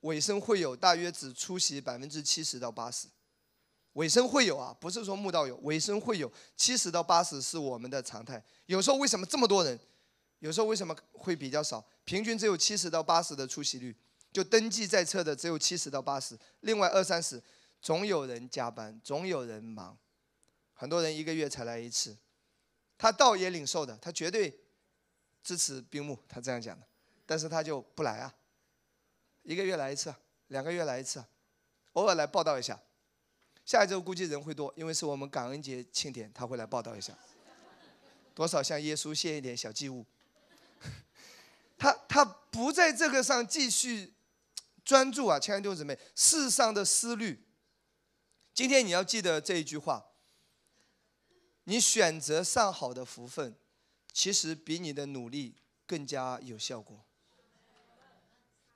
[0.00, 3.06] 尾声会有大约只出席百分之七十到八十。
[3.92, 8.42] 尾声会有啊，不是说慕道友，尾声会有七十到八十是我们的常态。
[8.64, 9.78] 有时候为什么这么多人？
[10.38, 11.86] 有时候为什么会比较少？
[12.04, 13.94] 平均只有七十到八十的出席率，
[14.32, 17.42] 就登记在册的只有七十到八十，另外二三十
[17.82, 19.98] 总有人加班，总有人忙，
[20.72, 22.16] 很多人一个月才来一次。
[22.98, 24.60] 他倒也领受的，他绝对
[25.42, 26.84] 支持冰木，他这样讲的，
[27.24, 28.34] 但是他就不来啊，
[29.44, 30.12] 一个月来一次，
[30.48, 31.24] 两个月来一次，
[31.92, 32.78] 偶尔来报道一下。
[33.64, 37.16] 下一周估计人会多，因为是我们感恩节庆典，他会来报道一下。
[38.34, 40.06] 多少向耶稣献一点小祭物。
[41.76, 44.14] 他他不在这个上继续
[44.84, 47.46] 专注啊，亲爱的弟兄姊妹，世上的思虑。
[48.54, 50.06] 今天你要记得这一句话：
[51.68, 53.54] 你选择上好的福分，
[54.10, 55.54] 其实比你的努力
[55.86, 56.98] 更加有效果。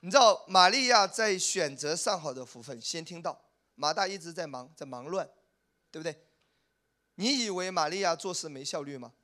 [0.00, 3.46] 你知道玛利亚在选择上好的福分，先听到。
[3.76, 5.26] 马大一直在忙，在忙乱，
[5.90, 6.22] 对不对？
[7.14, 9.14] 你以为玛利亚做事没效率吗？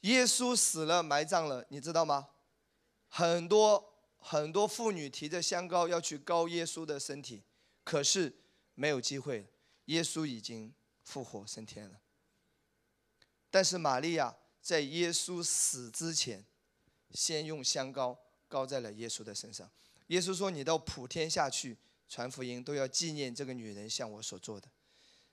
[0.00, 2.30] 耶稣死了，埋葬了，你知道吗？
[3.08, 7.44] 很多很多妇女提着香膏要去膏耶稣的身体，
[7.84, 8.34] 可是
[8.74, 9.46] 没有机会，
[9.84, 10.74] 耶稣已经
[11.04, 12.00] 复活升天了。
[13.50, 16.44] 但是玛利亚在耶稣死之前，
[17.12, 19.68] 先用香膏膏在了耶稣的身上。
[20.06, 21.76] 耶稣说：“你到普天下去。”
[22.12, 24.66] 传福音都要纪念这个女人向我所做的，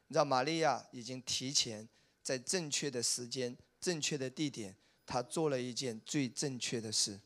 [0.09, 1.89] 你知道玛利亚已经提前
[2.21, 7.19] 在正确的时间、正确的地点，她做了一件最正确的事，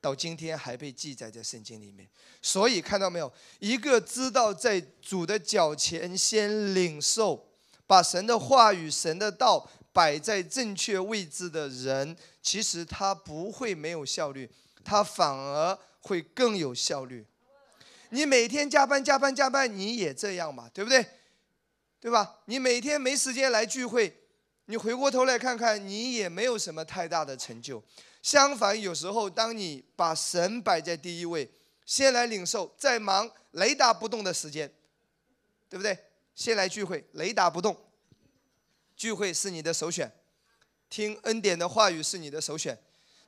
[0.00, 2.08] 到今天还被记载在圣经里面。
[2.40, 7.50] 所以看到没有，一个知道在主的脚前先领受，
[7.86, 14.50] 把神的话语、神的道摆在正确位置的人，其实他不会没有效率，
[14.84, 17.24] 他反而会更有效率。
[18.10, 21.06] 你每天加班加班加班，你也这样嘛，对不对？
[22.00, 22.40] 对吧？
[22.46, 24.14] 你每天没时间来聚会，
[24.66, 27.82] 你回过头来看看，你也没有什么太大的成就。
[28.20, 31.50] 相反，有时候当你把神摆在第一位，
[31.86, 34.70] 先来领受，再忙雷打不动的时间，
[35.68, 35.96] 对不对？
[36.34, 37.76] 先来聚会，雷打不动，
[38.96, 40.12] 聚会是你的首选，
[40.88, 42.78] 听恩典的话语是你的首选。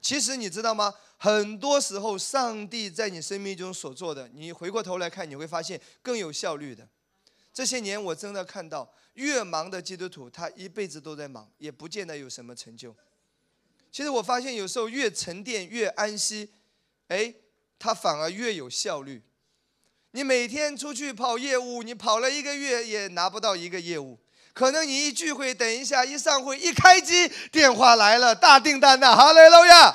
[0.01, 0.95] 其实你知道吗？
[1.17, 6.89] 很多时候，上帝在你生命中所做的，你回过头来看，你会发现更有效率的。
[7.53, 12.95] 这些年，我真的看到，越忙的基督徒，他一辈子都在忙，也不见得有什么成就。
[13.91, 16.51] 其实我发现，有时候越沉淀、越安息，
[17.09, 17.35] 哎，
[17.79, 19.23] 他反而越有效率。
[20.13, 24.19] 你每天出去跑业务，你跑了一个月也拿不到一个业务。
[24.57, 29.95] 可能你一聚会，等一下一上会，一开机，电话来了，大订单呐，哈雷路亚。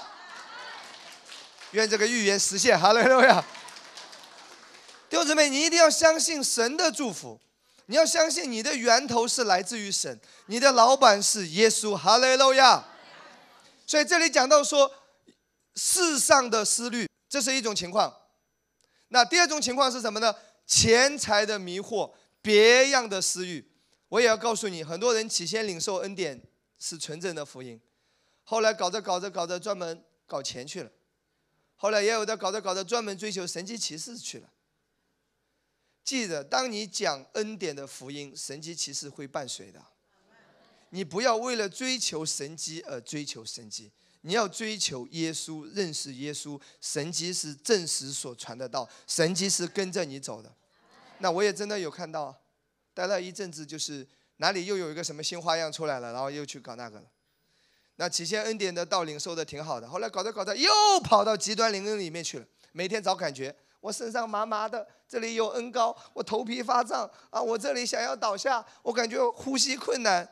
[1.72, 3.43] 愿这个预言实现，哈雷路亚！
[5.09, 7.39] 弟兄姊妹，你一定要相信神的祝福，
[7.88, 12.86] 你要相信你的源头是来自于神，你的老板是耶稣，哈雷路亚！
[13.88, 14.91] 所以这里讲到说，
[15.76, 18.14] 世上的思虑，这是一种情况。
[19.07, 20.36] 那第二种情况是什么呢？
[20.68, 22.12] 钱财的迷惑，
[22.43, 23.70] 别样的私欲。
[24.12, 26.41] 我也要告诉你，很多人起先领受恩典
[26.78, 27.80] 是纯正的福音，
[28.43, 30.91] 后来搞着搞着搞着，专门搞钱去了。
[31.78, 34.49] 后来也有的搞着搞着，专门追求神迹奇事去了。
[36.03, 39.82] 记着，当你讲恩典的福音，神迹奇事会伴随的。
[40.89, 43.89] 你不要为了追求神迹而追求神迹，
[44.20, 46.59] 你要追求耶稣，认识耶稣。
[46.82, 50.53] 神迹是证实所传的道，神迹是跟着你走的。
[51.20, 52.41] 那我也真的有看到，
[52.94, 57.06] 待了一阵子，就是哪里又有一个什么新花样出来了，然后又去搞那个了。
[57.98, 60.72] 那起先恩典的道领受的挺好的，后来搞着搞着又
[61.04, 62.46] 跑到极端灵恩里面去了。
[62.72, 70.28] 每天找感觉，我身上麻麻的，这里有恩高，我头皮发胀啊，我这里想要倒下，我感觉呼吸困难。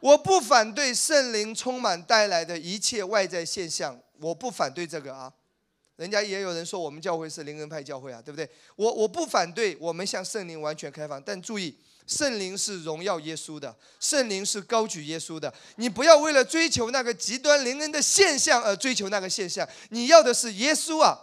[0.00, 5.32] 我不反对圣灵充满带来的一切外在现象，我不反对这个啊。
[5.96, 8.48] 人家也有人说我们教会是灵恩派教会啊，对不对？
[8.76, 11.76] 我我不反对我们向圣灵完全开放，但注意。
[12.06, 15.50] 圣灵是荣耀耶稣的，圣灵是高举耶稣的。
[15.76, 21.18] 你不要为了追求那个极端灵恩的现象而追求那个现象，你要的是耶稣啊。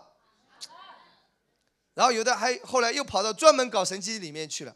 [1.94, 4.76] 然后有的还后来又跑到专门搞神迹里面去了，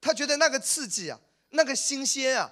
[0.00, 1.20] 他觉得那个刺激啊，
[1.50, 2.50] 那个新鲜啊，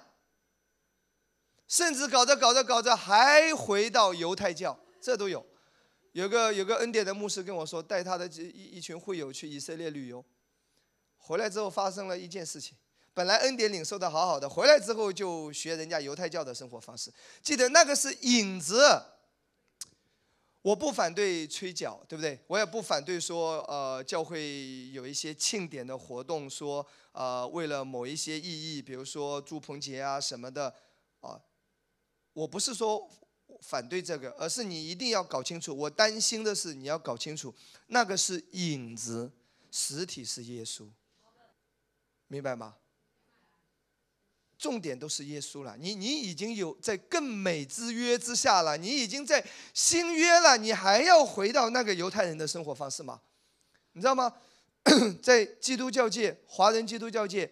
[1.67, 5.45] 甚至搞着搞着搞着还回到犹太教，这都有。
[6.13, 10.23] 有个有个恩典的牧师跟我说，带他的一一群会友去以色列旅游。
[11.17, 12.75] 回来之后发生了一件事情，
[13.13, 17.13] 本来恩典领受的好好的，回来之后就学人家犹太教的生活方式。
[17.41, 19.01] 记得那个是影子，
[20.61, 22.39] 我不反对吹角，对不对？
[22.47, 30.75] 我也不反对说，呃，教会有一些庆典的活动，说，呃，为了某一些意义，比如说祝棚节啊什么的，
[31.21, 31.39] 啊，
[32.33, 33.09] 我不是说
[33.61, 35.75] 反对这个，而是你一定要搞清楚。
[35.75, 37.53] 我担心的是你要搞清楚，
[37.87, 39.31] 那个是影子，
[39.71, 40.87] 实体是耶稣。
[42.27, 42.75] 明白吗？
[44.57, 45.75] 重点都是耶稣了。
[45.77, 49.43] 你你已经有在更美之约之下了，你已经在
[49.73, 53.21] 新约了，你还要回到那个犹太人的生活方式吗？
[53.93, 54.33] 你知道吗？
[55.21, 57.51] 在基督教界，华人基督教界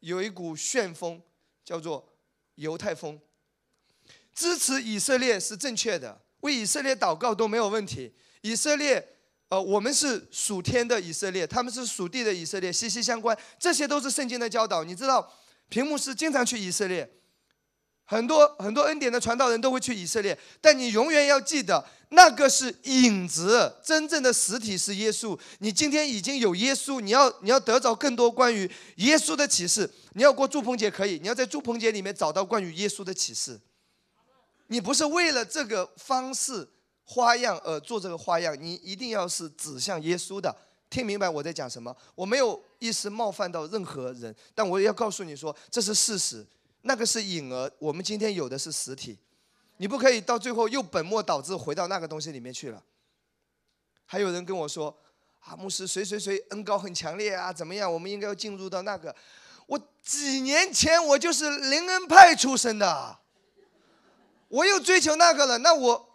[0.00, 1.22] 有一股旋风，
[1.64, 2.12] 叫做
[2.56, 3.20] 犹太风。
[4.34, 8.12] 支持以色列是正确的，为以色列祷告都没有问题。
[8.42, 9.08] 以色列。
[9.50, 13.36] 呃，我们是属天的以色列，他们是属地的以色列，息息相关。
[13.60, 14.82] 这些都是圣经的教导。
[14.82, 15.32] 你知道，
[15.68, 17.08] 屏幕是经常去以色列，
[18.04, 20.36] 很多很多恩典的传道人都会去以色列。
[20.62, 25.38] 但你永远要记得，那个是影子，真正的实体是耶稣。
[25.58, 29.88] 你今天已经有耶稣，你要你要得着更多关于耶稣的启示。
[30.14, 33.60] 你要过祝棚节可以，你要在祝棚节里面找到关于耶稣的启示。
[34.66, 36.68] 你不是为了这个方式。
[37.06, 40.56] 花样，而，做这个花样，你一定要是指向耶稣的。
[40.88, 41.94] 听明白我在讲什么？
[42.14, 46.42] 我没有意思冒犯到任何人，但我也要告诉你说，这是事实。
[46.80, 49.18] 那个是影儿，我们今天有的是实体。
[49.76, 52.82] 你不可以到最后又本末倒置，回到那个东西里面去了。
[54.06, 54.96] 还有人跟我说，
[55.40, 57.92] 啊，牧师谁谁谁恩高很强烈啊，怎么样？
[57.92, 59.14] 我们应该要进入到那个。
[59.66, 63.18] 我几年前我就是灵恩派出身的，
[64.54, 66.10] 我又追求那个了，那我。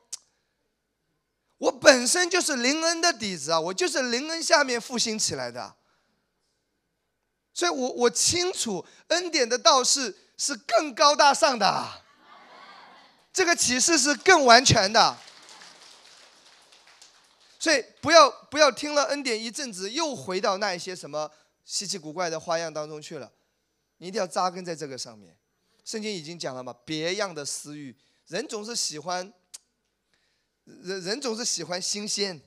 [1.59, 5.75] 我本身就是灵恩的底子啊，我就是灵恩下面复兴起来的，
[7.53, 12.01] 所以我我清楚恩典的道是是更高大上的，
[13.33, 15.17] 这个启示是更完全的，
[17.59, 21.29] 所以不要不要听了恩典一阵子又回到那一些什么
[21.65, 23.29] 稀奇古怪的花样当中去了，
[23.97, 25.35] 你一定要扎根在这个上面。
[25.83, 27.93] 圣经已经讲了嘛，别样的私欲，
[28.29, 29.31] 人总是喜欢。
[30.65, 32.39] 人人总是喜欢新鲜，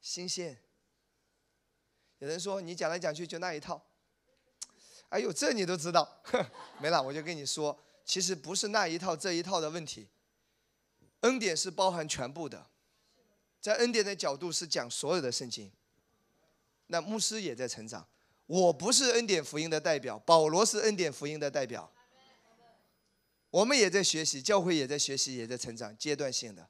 [0.00, 0.58] 新鲜。
[2.18, 3.80] 有人说你讲来讲去就那一套，
[5.08, 6.20] 哎呦，这你都知道，
[6.82, 10.08] 没了，我就跟你说，其实不是那一套这一套的问题。
[11.20, 12.66] 恩典是包含全部的，
[13.60, 15.70] 在恩典的角度是讲所有的圣经。
[16.88, 18.08] 那牧师也在成长，
[18.46, 21.91] 我不是恩典福音的代表，保罗是恩典福音的代表。
[23.52, 26.66] 我们也在学习，教会也在学习，也在成长，阶段性的。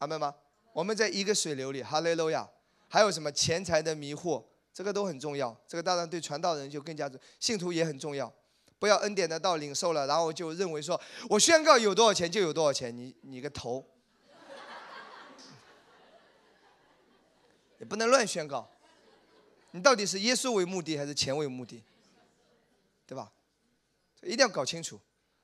[0.00, 0.34] 明白吗？
[0.74, 2.48] 我们在一个水流里，哈利路亚。
[2.86, 5.58] 还有什么钱财的迷惑，这个都很重要。
[5.66, 8.30] 这个当然对传道人就更加重，信徒也很重要。
[8.78, 13.88] 不要恩典的道领受了，然后就认为说我宣告有多少钱就有多少钱，你你个头！
[17.78, 18.68] 也不能乱宣告。
[19.70, 21.82] 你到底是耶稣为目的还是钱为目的？
[23.06, 23.32] 对吧？
[24.22, 25.00] 一定要搞清楚。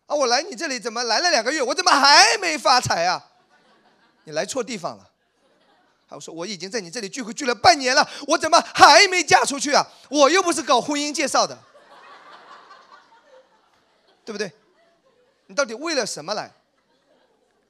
[0.09, 3.31] 啊，我来你这里怎么来了两个月，我怎么还没发财啊？
[4.25, 5.11] 你来错地方了，
[6.07, 9.87] 还我说我已经在你这里聚会聚了半年了，我怎么还没嫁出去啊？
[10.09, 11.59] 我又不是搞婚姻介绍的，
[14.25, 14.51] 对不对？
[15.47, 16.51] 你到底为了什么来？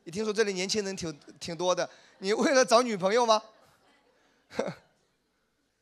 [0.04, 3.42] 你听说这里年轻人挺挺多的，你为了找女朋友吗？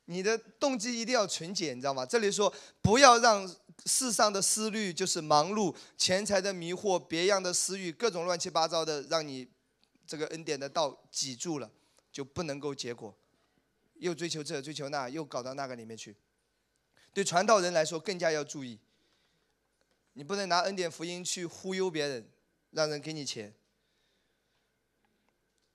[0.06, 2.06] 你的动机一定要纯洁，你知道吗？
[2.06, 2.50] 这里说
[2.80, 3.46] 不要让
[3.84, 9.48] 世上的思虑，就是忙碌、钱财的迷惑、别样的私欲、各种乱七八糟的，让你
[10.06, 11.70] 这个恩典的道挤住了，
[12.10, 13.16] 就不能够结果。
[13.94, 16.16] 又追求这，追求那，又搞到那个里面去。
[17.12, 18.78] 对传道人来说，更加要注意。
[20.14, 22.28] 你不能拿恩典福音去忽悠别人，
[22.70, 23.54] 让人给你钱。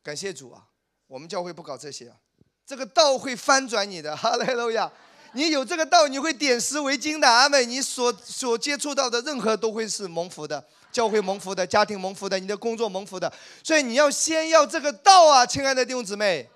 [0.04, 0.68] 感谢主啊，
[1.08, 2.20] 我们教会不搞这些啊。
[2.66, 4.92] 这个道会翻转你的，哈利路亚！
[5.34, 7.70] 你有这个道，你会点石为金的，阿门。
[7.70, 13.32] 你所所接触到的任何都会是蒙福的，教会蒙福的，家庭蒙福的，你的工作蒙福的。
[13.64, 16.50] 所以你要先要这个道啊，亲爱的弟兄姊妹。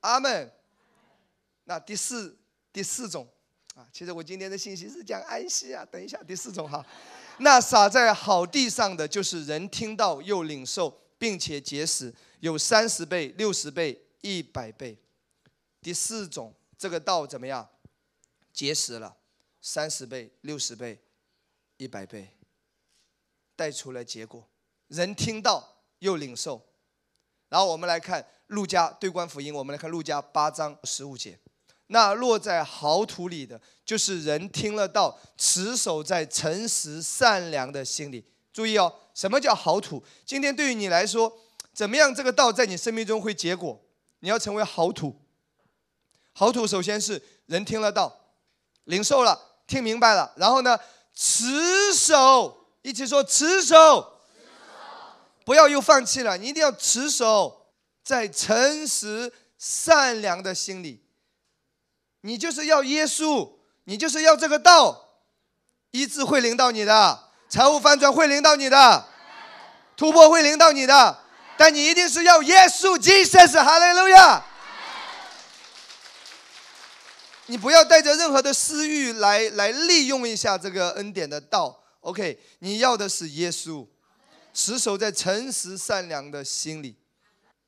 [0.00, 0.50] 阿门。
[1.64, 2.36] 那第四
[2.72, 3.28] 第四种
[3.76, 5.86] 啊，其实我今天的信息是讲安息啊。
[5.90, 6.84] 等一下，第四种哈，
[7.38, 14.98] 那撒在好地上的就是人听到又领受，并且结实，有三十倍、六十倍、一百倍。
[15.80, 16.52] 第四种，
[16.82, 17.68] 这个道怎么样？
[18.52, 19.16] 结实了，
[19.60, 21.00] 三十倍、六十倍、
[21.76, 22.36] 一百倍，
[23.54, 24.48] 带出了结果。
[24.88, 26.60] 人听到又领受，
[27.48, 28.26] 然后我们来看。
[28.48, 31.38] 路加对观福音，我们来看路加八章十五节。
[31.86, 38.26] 那落在好土里的，就是人听了道，持守在诚实善良的心里。
[38.52, 40.02] 注意哦，什么叫好土？
[40.26, 41.32] 今天对于你来说，
[41.72, 43.80] 怎么样这个道在你生命中会结果？
[44.18, 45.21] 你要成为好土。
[46.32, 48.14] 好土首先是人听了道，
[48.84, 50.78] 领受了，听明白了，然后呢，
[51.14, 54.20] 持守，一起说持守，
[55.44, 57.60] 不要又放弃了，你一定要持守。
[58.04, 61.04] 在诚实善良的心里，
[62.22, 63.48] 你就是要耶稣，
[63.84, 65.20] 你就是要这个道，
[65.92, 69.06] 医治会领到你的，财务翻转会领到你的，
[69.96, 71.20] 突破会领到你的，
[71.56, 74.44] 但你一定是要耶稣，Jesus，哈利路亚。
[77.52, 82.40] 你不要带着任何的私欲来来利用一下这个恩典的道，OK？
[82.60, 83.86] 你要的是耶稣，
[84.54, 86.96] 持守在诚实善良的心里。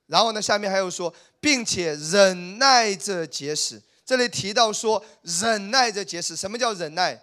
[0.07, 3.83] 然后呢，下面还有说，并且忍耐着结实。
[4.07, 6.35] 这里提到说，忍耐着结实。
[6.35, 7.23] 什么叫忍耐？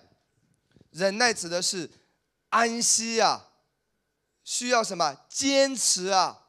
[0.91, 1.89] 忍耐指的是
[2.49, 3.47] 安息啊，
[4.43, 5.18] 需要什么？
[5.28, 6.41] 坚持啊。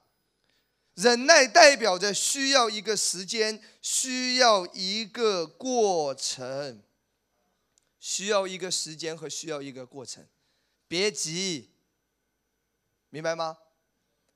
[0.94, 6.82] 忍耐代表着需要一个时间，需要一个过程，
[7.98, 10.26] 需要一个时间和需要一个过程。
[10.86, 11.70] 别急，
[13.08, 13.56] 明白吗？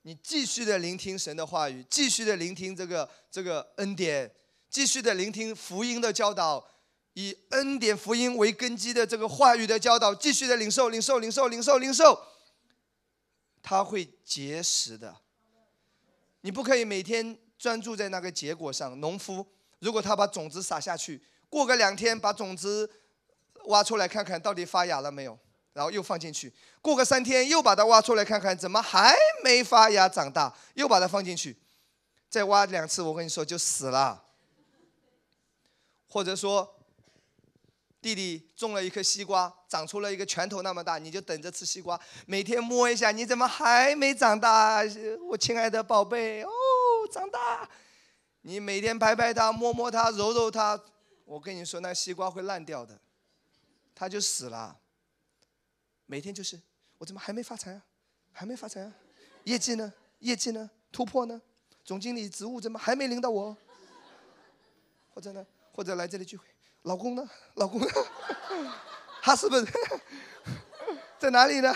[0.02, 4.34] 你继续的聆听神的话语，继续的聆听这个这个恩典，
[4.70, 6.66] 继续的聆听福音的教导，
[7.12, 12.24] 以恩典福音为根基的这个话语的教导，继续的领受领受领受领受领受，
[13.62, 15.20] 他会结实的。
[16.46, 19.00] 你不可以每天专注在那个结果上。
[19.00, 19.44] 农夫
[19.80, 22.88] 如果他把种子撒下去，过个两天把种子
[23.64, 25.36] 挖出来看看到底发芽了没有。
[25.72, 30.56] 然后又放进去，过个三天又把它挖出来看看，怎么还没发芽长大？
[30.74, 31.56] 又把它放进去，
[32.30, 34.22] 再挖两次，我跟你说就死了。
[36.08, 36.75] 或者说，
[38.00, 42.00] 弟弟种了一颗西瓜，长出了一个拳头那么大，你就等着吃西瓜。
[42.26, 44.82] 每天摸一下，你怎么还没长大？
[45.28, 46.50] 我亲爱的宝贝，哦，
[47.10, 47.68] 长大。
[48.42, 50.80] 你每天拍拍它，摸摸它，揉揉它，
[51.24, 52.96] 我跟你说，那西瓜会烂掉的，
[53.92, 54.78] 它就死了。
[56.06, 56.60] 每天就是
[56.98, 57.82] 我怎么还没发财啊？
[58.30, 58.92] 还没发财啊？
[59.44, 59.92] 业绩呢？
[60.20, 60.70] 业绩呢？
[60.92, 61.42] 突破呢？
[61.84, 63.56] 总经理职务怎么还没领到我？
[65.12, 65.44] 或者呢？
[65.72, 66.46] 或者来这里聚会，
[66.86, 67.28] 老公呢？
[67.54, 67.88] 老公呢？
[69.20, 69.66] 他是不是
[71.18, 71.74] 在哪里呢？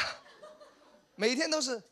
[1.17, 1.83] 每天都是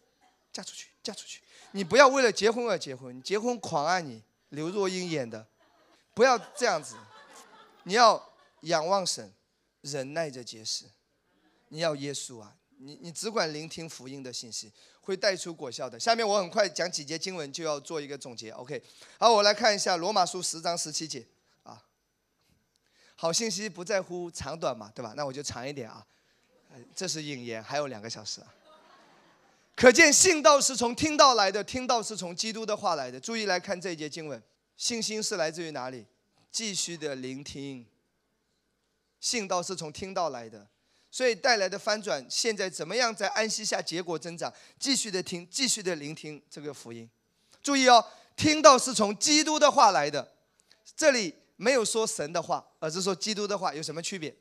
[0.52, 1.42] 嫁出去，嫁出去。
[1.72, 4.22] 你不要为了结婚而结婚，结婚狂啊你！
[4.50, 5.46] 刘若英演的，
[6.14, 6.94] 不要这样子。
[7.82, 9.34] 你要仰望神，
[9.80, 10.84] 忍耐着结识。
[11.70, 12.54] 你要耶稣啊！
[12.78, 15.98] 你你只管聆听福音的信息，会带出果效的。
[15.98, 18.50] 下面我很快讲几节经文，就要做一个总结。
[18.52, 18.80] OK，
[19.18, 21.26] 好，我来看一下罗马书十章十七节。
[23.20, 25.12] 好信息不在乎长短嘛，对吧？
[25.16, 26.06] 那我就长一点啊。
[26.94, 28.40] 这是引言，还有两个小时。
[29.74, 33.18] 可见信道是从听到来的，听到是从基督的话来的。
[33.18, 34.40] 注意来看这一节经文，
[34.76, 36.06] 信心是来自于哪里？
[36.52, 37.84] 继续的聆听。
[39.18, 40.68] 信道是从听到来的。
[41.10, 44.52] 所以带来的翻转，现在怎么样在安息下结果增长？
[44.78, 47.10] 继续的听，继续的聆听这个福音。
[47.60, 48.04] 注意哦，
[48.36, 50.32] 听到是从基督的话来的，
[50.94, 54.34] 这里没有说神的话，而是说基督的话，有什么区别？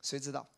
[0.00, 0.48] 谁知道？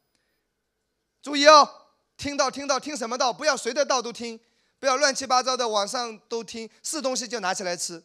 [1.22, 3.32] 注意哦，听到听到听什么道？
[3.32, 4.38] 不要谁的道都听，
[4.78, 8.02] 不要乱七八糟的网上都听，是东西就拿起来吃。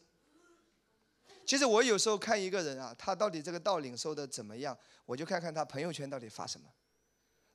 [1.46, 6.68] 其实我有时候看一个人啊，他到底这个道领受的怎么样，我就看看他朋友圈到底发什么，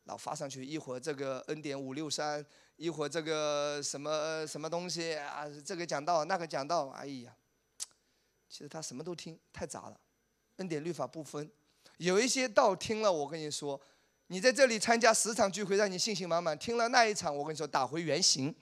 [0.04, 2.44] 老发上去，一会儿这个恩典五六三，
[2.76, 7.34] 一会儿这个什么什么东西啊，这个讲道那个讲道，哎呀，
[8.50, 9.98] 其实他什么都听，太杂了，
[10.56, 11.48] 恩典律法不分，
[11.98, 13.80] 有一些道听了，我跟你说，
[14.26, 18.52] 你在这里参加十场聚会，让你信心满满，听了那一场，我跟你说打回原形。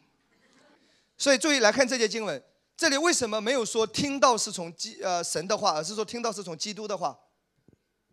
[1.16, 2.40] 所以注意来看这节经文。
[2.76, 7.18] 这里为什么没有说听到是从基呃神的话，而是说听到是从基督的话？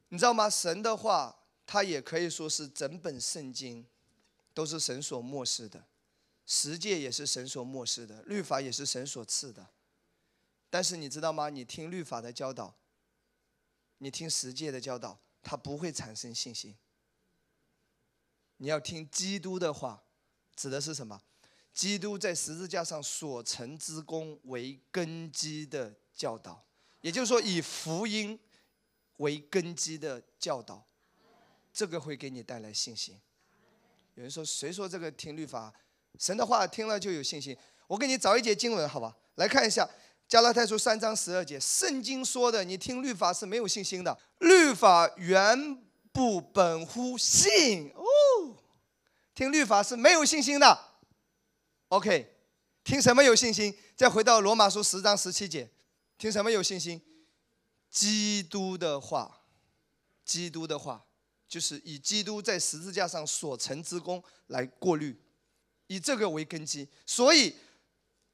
[0.08, 0.50] 你知道吗？
[0.50, 1.38] 神的话，
[1.68, 3.86] 它也可以说是整本圣经，
[4.54, 5.84] 都是神所漠视的，
[6.48, 9.68] 十诫也是神所漠视的，律法也是神所赐的。
[10.76, 11.50] 但是你知道吗？
[11.50, 12.76] 你听律法的教导，
[14.00, 16.76] 你听十诫的教导，它不会产生信心。
[18.58, 20.04] 你要听基督的话，
[20.54, 21.22] 指的是什么？
[21.74, 26.66] 基督在十字架上所成之功为根基的教导，
[27.00, 28.38] 也就是说，以福音
[29.20, 30.86] 为根基的教导，
[31.72, 33.18] 这个会给你带来信心。
[34.16, 35.74] 有人说，谁说这个听律法，
[36.20, 37.58] 神的话听了就有信心？
[37.88, 39.16] 我给你找一节经文，好吧？
[39.36, 39.86] 来看一下
[40.28, 44.18] 《加拉太书》三章十二节，圣经说的，你听律法是没有信心的。
[44.40, 45.78] 律法原
[46.12, 48.58] 不本乎信哦，
[49.36, 50.80] 听律法是没有信心的。
[51.90, 52.36] OK，
[52.84, 53.78] 听什么有信心？
[53.96, 55.70] 再回到罗马书十章十七节，
[56.18, 57.00] 听什么有信心？
[57.92, 59.44] 基督的话，
[60.26, 61.06] 基督的话，
[61.48, 65.16] 就是以基督在十字架上所成之功来过滤，
[65.86, 66.90] 以这个为根基。
[67.06, 67.56] 所以，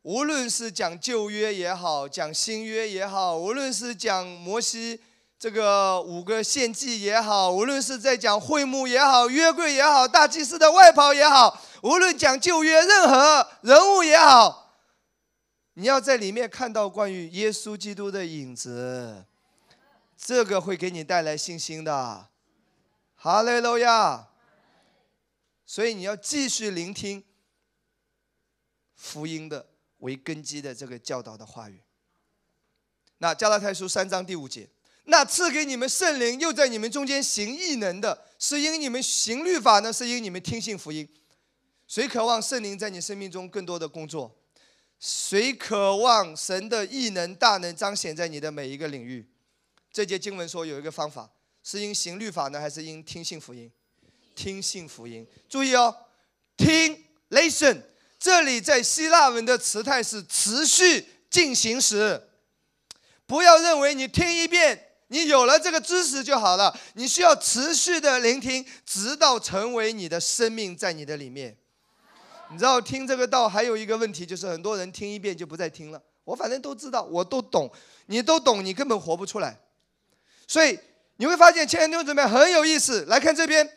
[0.03, 4.99] 无论是讲旧约也好，讲新约也好，无论是讲摩西
[5.37, 11.61] 这个五个献祭也好，无论是在讲会幕也好，约柜也好，大祭司的外袍也好。
[11.83, 14.77] 无论讲旧约任何人物也好，
[15.73, 19.25] 你要在里面看到关于耶稣基督的影子，
[20.17, 22.27] 这个会给你带来信心的。
[23.15, 24.29] 哈利路亚！
[25.63, 27.23] 所以你要继续聆听
[28.95, 29.67] 福音的
[30.01, 31.81] 为根基的这个教导的话语。
[33.17, 34.69] 那加拉太书三章第五节，
[35.05, 41.07] 那赐给你们圣灵又在你们中间行异能的，是因你们行律法呢，是因你们听信福音。
[41.87, 44.37] 谁渴望圣灵在你生命中更多的工作？
[44.99, 49.27] 谁渴望神的异能大能彰显在你的每一个领域？
[49.91, 51.29] 这节经文说有一个方法，
[51.61, 53.69] 是因行律法呢，还是因听信福音？
[54.35, 55.27] 听信福音。
[55.49, 55.93] 注意哦，
[56.55, 57.81] 听 listen，
[58.21, 62.29] 这里在希腊文的词态是持续进行时。
[63.25, 66.77] 不要认为你听一遍，你有了这个知识就好了。
[66.93, 71.57] 你需要持续的聆听，直到成为你的生命在你的里面。
[72.51, 75.99] 你知道听这个道还有一个问题，就是很多人听一遍就不再听了。
[76.23, 77.71] 我反正都知道，我都懂，
[78.05, 79.57] 你都懂，你根本活不出来。
[80.47, 80.77] 所以
[81.15, 83.03] 你会发现，亲爱的弟兄姊妹很有意思。
[83.05, 83.67] 来看这边，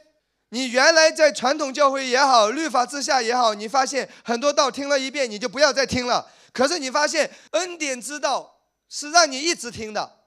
[0.50, 6.30] 你原来在传统教会也好，律法之下也好，你发现很多道听了一遍你就不要再听了。
[6.52, 10.18] 可是你发现恩典之道是让你一直听的，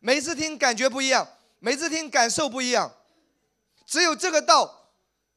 [0.00, 1.26] 每次听感觉不一样，
[1.58, 2.92] 每次听感受不一样。
[3.86, 4.92] 只有这个道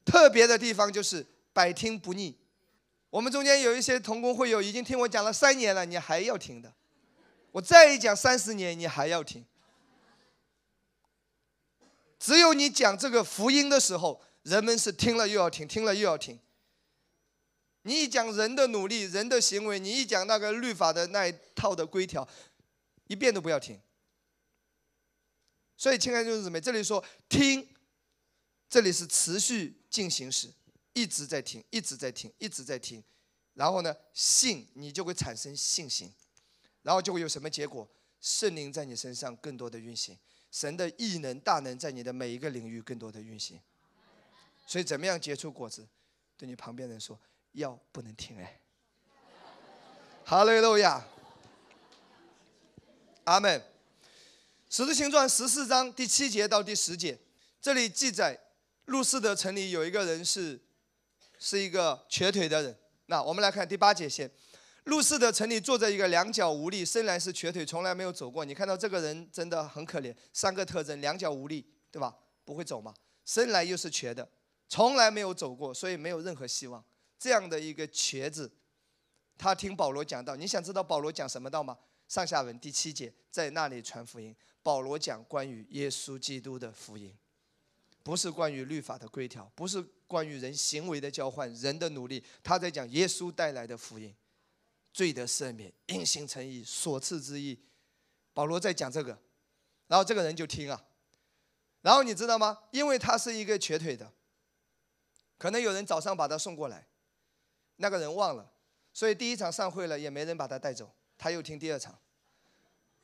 [0.06, 1.28] 特别的地方就是。
[1.54, 2.34] 百听不腻，
[3.10, 6.72] 我们中间有一些同工会友已经听我讲了三年了，你还要听的，
[7.52, 9.46] 我再一讲三十年你还要听。
[12.22, 16.40] 只有你讲这个福音的时候，人们是听了又要听，听了又要听。
[17.82, 22.28] 你一讲人的努力、人的行为，你一讲那个律法的那一套的规条，
[23.08, 23.82] 一遍都不要听。
[25.76, 27.68] 所以，亲爱的弟兄姊妹，这里说听，
[28.70, 30.48] 这里是持续进行时。
[30.94, 33.04] 一直在听，一直在听，一直在听，
[33.56, 36.14] 然后呢，信你就会产生信心，
[36.84, 37.90] 然后就会有什么结果？
[38.20, 40.16] 圣灵在你身上更多的运行，
[40.52, 43.60] 神的异能大能在你的每一个领域更多的运行。
[44.68, 45.88] 所以怎么样结出果子？
[46.38, 47.20] 对你旁边人说，
[47.54, 48.60] 要不能停哎。
[50.26, 51.04] 哈利路亚，
[53.24, 53.62] 阿门。
[54.70, 57.18] 使徒行传十四章第七节到第十节，
[57.62, 58.40] 这里记载，
[58.86, 60.60] 路斯德城里有一个人是。
[61.44, 62.78] 是一个瘸腿的人。
[63.08, 64.30] 那我们来看第八节先，
[64.86, 68.44] 路氏的城里坐着一个两脚无力，生来是瘸腿，从来没有走过。
[68.44, 72.18] 你看到这个人真的很可怜，三个特征：两脚无力，对吧？
[72.44, 72.94] 不会走嘛？
[73.24, 74.28] 生来又是瘸的，
[74.68, 76.84] 从来没有走过，所以没有任何希望。
[77.20, 78.52] 这样的一个瘸子，
[79.38, 80.36] 他听保罗讲道。
[80.36, 81.78] 你想知道保罗讲什么道吗？
[82.08, 84.36] 上下文第七节，在那里传福音。
[84.64, 87.16] 保罗讲关于耶稣基督的福音。
[88.04, 94.12] 不是关于律法的规条，不是关于人行为的交换、人的努力，他在讲耶稣带来的福音，
[94.92, 97.60] 罪的赦免、因信诚意、所赐之意。
[98.34, 99.18] 保罗在讲这个，
[99.88, 100.82] 然后这个人就听啊，
[101.82, 102.60] 然后你知道吗？
[102.72, 104.12] 因为他是一个瘸腿的，
[105.38, 106.88] 可能有人早上把他送过来，
[107.76, 108.52] 那个人忘了，
[108.94, 111.98] 所以第一场上会了也没人把他带走，他又听第二场。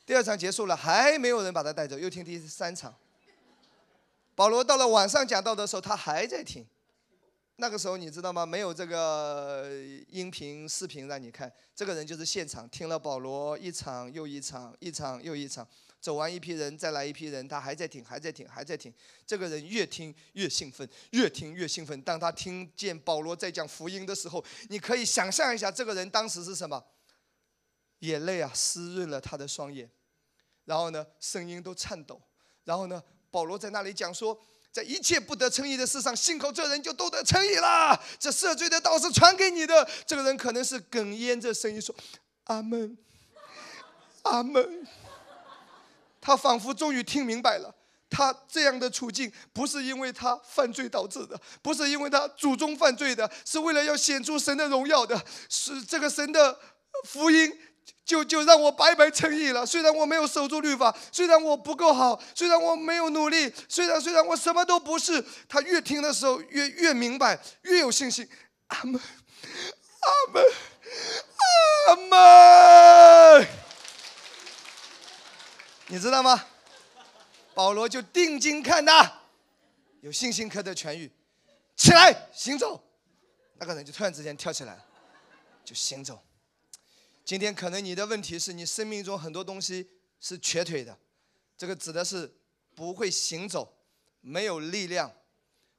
[0.06, 2.96] 第二场结束了，还没有人把他带走，又听第三场。
[4.34, 6.66] 保罗到了晚上讲道的时候，他还在听。
[7.60, 8.46] 那个时候你知道吗？
[8.46, 9.68] 没有这个
[10.10, 15.68] 音频、视频让你看，这个人就是现场听了保罗一场又一场，一场又一场，
[16.00, 18.94] 走完一批人，再来一批人，他还在听，还在听，还在听。
[19.26, 22.00] 这个人越听越兴奋，越听越兴奋。
[22.04, 26.86] 当他听见保罗在讲福音的时候，你可以想象一下，这个人当时是什么？
[28.02, 29.90] 眼泪啊，湿润了他的双眼。
[30.66, 32.22] 然后呢，声音都颤抖。
[32.66, 34.40] 然后呢，保罗在那里讲说，
[34.78, 38.00] 在一切不得称义的事上，信口这人就都得称义了。
[38.20, 39.90] 这赦罪的道是传给你的。
[40.06, 41.96] 这个人可能是哽咽着声音说
[42.46, 42.96] ：“阿门，
[44.22, 44.86] 阿门。”
[46.22, 47.74] 他仿佛终于听明白了，
[48.08, 56.60] 他这样的处境不是因为他犯罪导致的，不是因为他祖宗犯罪的，是为了要显出神的荣耀的，是这个神的
[57.06, 57.52] 福音。
[58.06, 59.66] 就就让我白白称义了。
[59.66, 65.24] 虽然我没有守住律法，虽然我不够好，虽然我没有努力，虽然虽然我什么都不是。
[65.50, 68.28] 他越听的时候越越明白，越有信心。
[68.68, 69.02] 阿门，
[70.02, 70.44] 阿门，
[71.88, 71.96] 阿
[73.40, 73.48] 门。
[75.88, 76.46] 你知道吗？
[77.54, 79.22] 保罗就定睛看他，
[80.02, 81.12] 有信心可得痊愈，
[81.76, 82.84] 起来行走。
[83.58, 84.86] 那个人就突然之间跳起来了，
[85.66, 86.22] 就行走。
[87.28, 90.98] 今天可能你的问题是你生命中很多东西是瘸腿的，
[91.58, 92.34] 这个指的是
[92.74, 93.78] 不会行走，
[94.22, 95.14] 没有力量，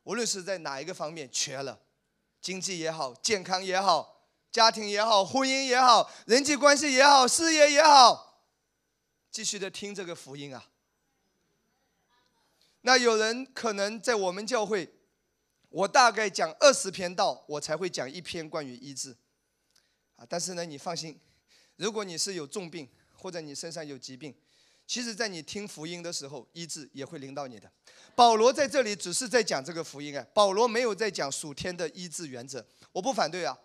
[0.03, 1.81] 无论是在哪一个方面瘸了，
[2.39, 8.45] 经济也好，健康也好，家庭也好，婚姻也好，人际关系也好，事业也好，
[9.31, 10.69] 继续的听这个福音啊。
[12.83, 14.93] 那有人可能在我们教会，
[15.71, 19.17] 我大概讲二十篇道，我才会讲一篇关于医治，
[20.17, 21.19] 啊，但是呢，你放心。
[21.79, 24.35] 如果你是有重病，或者你身上有疾病，
[24.87, 27.71] 其实，在你听福音的时候，医治也会临到你的。
[28.15, 32.67] 保罗在这里只是在讲这个福音啊，保罗没有在讲属天的医治原则。
[32.93, 33.57] 我不反对啊，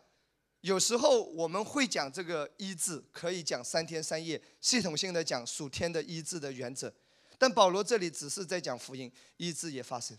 [0.62, 6.94] 有时候我们会讲这个医治，可以讲三天三夜，系统性的讲属天的医治的原则。
[7.40, 10.18] 但保罗这里只是在讲福音，医治也发生，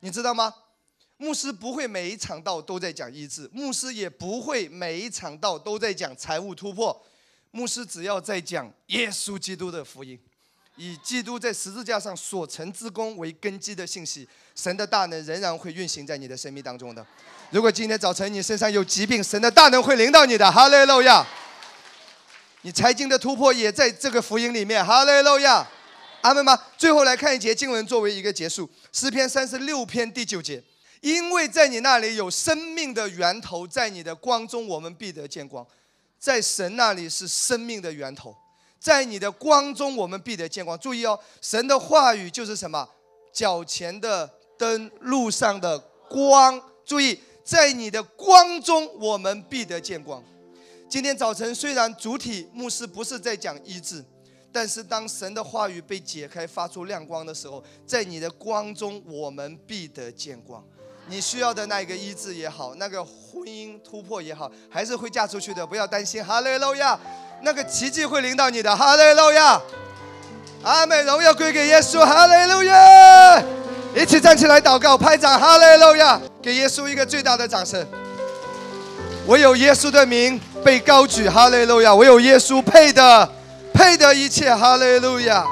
[0.00, 0.54] 你知道吗？
[1.16, 7.04] 牧师不会每一场道都在讲医治，牧师也不会每一场道都在讲财务突破。
[7.52, 10.18] 牧师只要在讲耶稣基督的福音，
[10.76, 17.06] 以基督在十字架上所成之功为根基的信息，神的大能仍然会运行在你的生命当中的。
[17.50, 20.50] 如果今天早晨你身上有疾病，神的大能会临到你的。
[20.50, 21.26] 哈利路亚！
[22.62, 24.84] 你财经的突破也在这个福音里面。
[24.84, 25.68] 哈利路亚！
[26.22, 26.58] 阿门吗？
[26.78, 30.62] 最后来看一节经文作为一个结束，诗篇三十六篇第九节，
[31.02, 35.66] 因为在你那里有生命的源头，在你的光中我们必得见光。
[36.22, 38.32] 在神那里是生命的源头，
[38.78, 40.78] 在你的光中我们必得见光。
[40.78, 42.88] 注意哦，神的话语就是什么？
[43.32, 45.76] 脚前的灯，路上的
[46.08, 46.62] 光。
[46.84, 50.22] 注意，在你的光中我们必得见光。
[50.88, 54.04] 今天早晨虽然主体牧师不是在讲医治，
[54.52, 60.64] 但是当神的话语被解开，发出亮光的时候，在你的光中我们必得见光。
[61.08, 66.24] 你需要的那一个医治也好，那个婚姻突破也好，还是会嫁出去的，不要担心。
[66.24, 66.98] 哈利路亚，
[67.42, 68.74] 那个奇迹会临到你的。
[68.74, 69.60] 哈利路亚，
[70.62, 71.98] 阿美荣耀归给耶稣。
[72.04, 73.42] 哈利路亚，
[73.94, 75.38] 一起站起来祷告，拍掌。
[75.38, 77.84] 哈利路亚，给耶稣一个最大的掌声。
[79.26, 81.28] 唯有耶稣的名被高举。
[81.28, 83.28] 哈利路亚，唯有耶稣配的，
[83.74, 84.54] 配的一切。
[84.54, 85.44] 哈利路亚。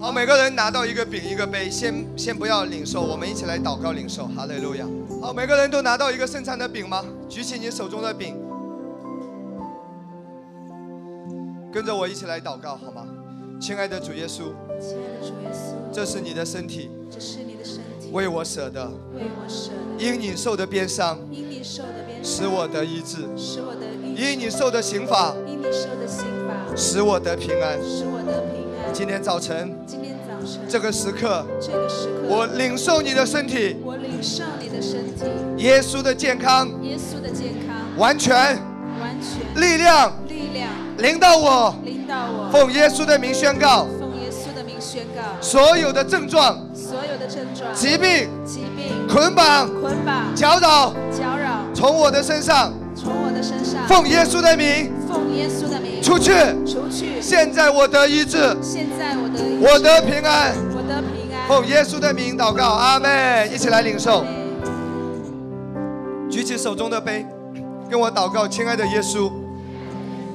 [0.00, 4.26] 好，每个人拿到一个饼一个杯，先先不要领受，我们一起来祷告领受。
[4.28, 4.86] 哈利路亚！
[5.20, 7.04] 好，每个人都拿到一个圣餐的饼吗？
[7.28, 8.34] 举起你手中的饼，
[11.70, 13.06] 跟着我一起来祷告好吗？
[13.60, 28.59] 亲爱的主耶稣，亲爱的主耶稣，这是你的身体，这是你的身体，为我舍的，为我舍的，因你受的鞭伤，因你受的鞭伤，使我得医治，使我得医治，因你受的刑罚，因你受的刑罚，使我得平安，使我得平安。
[28.92, 35.24] 今天早晨，今天早晨，这个时刻，这个时刻，我领受你的身体，我领受你的身体，
[35.58, 40.68] 耶稣的健康，耶稣的健康，完全，完全，力量，力量，
[40.98, 48.90] 领到我，领到我，奉耶稣的名宣告，奉耶稣的名宣告，所有的症状，所有的症状，疾病，疾病。
[49.08, 56.00] 捆绑、捆绑、搅扰，搅扰，从我的身上，从我的身上，奉耶稣的名奉耶稣的名。
[56.02, 56.30] 出去。
[56.64, 57.20] 出去。
[57.20, 60.54] 现在我得医治，现在我得我得平安。
[60.74, 61.48] 我得平安。
[61.48, 63.52] 奉耶稣的名祷告，阿门！
[63.52, 64.24] 一起来领受。
[66.30, 67.26] 举起手中的杯，
[67.90, 69.30] 跟我祷告，亲爱的耶稣，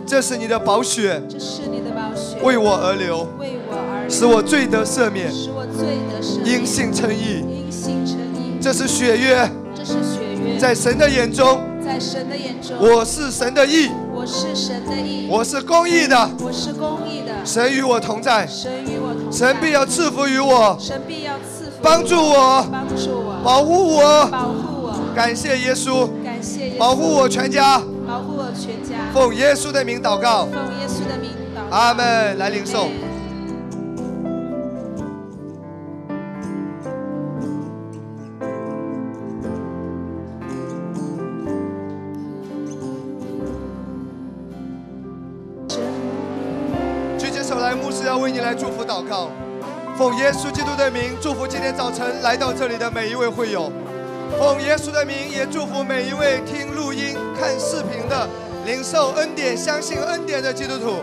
[0.06, 7.40] 这是你的宝血，这是你的宝血，为我而流，为我而流，使我罪得赦免，使我罪得赦免，因信称义。
[7.48, 8.60] 因信称义。
[8.62, 13.90] 这是血约，这是血约，在神的眼中，在神的眼中，我是神的义，
[14.26, 17.46] 我是神的义，我是公义的，我是公义的。
[17.46, 24.26] 神与我同在，神与我同在，神必要赐福于我，神必要赐福帮助我，帮助我，保护我。
[24.32, 25.14] 保护我。
[25.16, 26.80] 感谢耶稣，感谢耶稣。
[26.80, 27.78] 保护我全家，
[28.08, 28.96] 保护我全家。
[29.14, 31.78] 奉耶稣的名祷告，奉耶稣的名祷告。
[31.78, 32.36] 阿门。
[32.40, 32.90] 来领受
[48.46, 49.32] 来祝福祷告。
[49.98, 53.72] 奉耶稣基督的名，祝福今天早晨来到这里的每一位会友。
[54.38, 58.30] 奉耶稣的名，也祝福每一位听录音、看视频的、
[58.64, 60.98] 领受恩典、相信恩典的基督徒。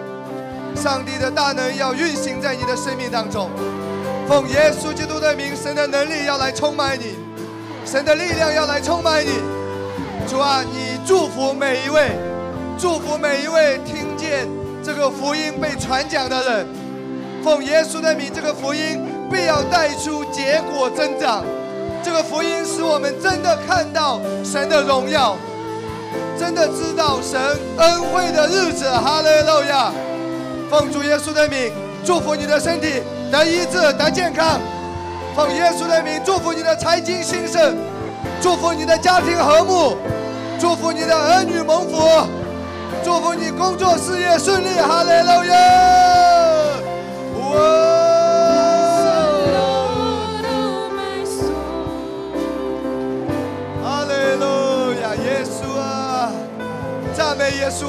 [0.76, 3.50] 上帝的大能要运行在你的生命当中。
[4.28, 7.16] 奉耶稣基督的名，神的能力要来充满你，
[7.84, 9.30] 神的力量要来充满你。
[10.28, 12.12] 主啊，你祝福每一位，
[12.78, 14.46] 祝福每一位听见
[14.80, 16.81] 这个福音被传讲的人。
[17.42, 21.44] 奉耶稣的名，这个福音必要带出结果增长。
[22.04, 25.36] 这个福音使我们真的看到神的荣耀，
[26.38, 27.40] 真的知道神
[27.78, 28.88] 恩惠的日子。
[28.88, 29.92] 哈利路亚！
[30.70, 31.72] 奉主耶稣的名，
[32.04, 34.60] 祝福你的身体得医治、得健康。
[35.34, 37.76] 奉耶稣的名，祝福你的财经兴盛，
[38.40, 39.96] 祝福你的家庭和睦，
[40.60, 42.02] 祝福你的儿女蒙福，
[43.04, 44.78] 祝福你工作事业顺利。
[44.80, 46.51] 哈利路亚！
[47.54, 47.56] 哦
[53.82, 54.44] 哈雷路
[55.00, 55.56] 亚耶稣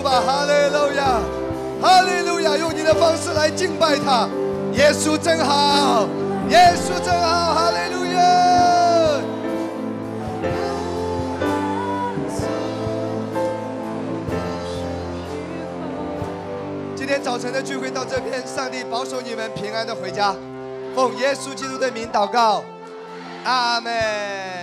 [0.01, 0.21] 吧！
[0.25, 1.21] 哈利路亚，
[1.81, 4.27] 哈利路亚，用你的方式来敬拜他。
[4.73, 6.07] 耶稣真好，
[6.49, 8.62] 耶稣真好，哈利路亚。
[17.13, 20.35] 天早晨的聚会到这边，上帝保守你们平安的回家。
[20.95, 22.63] 奉耶稣基督的名祷告，
[23.43, 24.53] 阿门。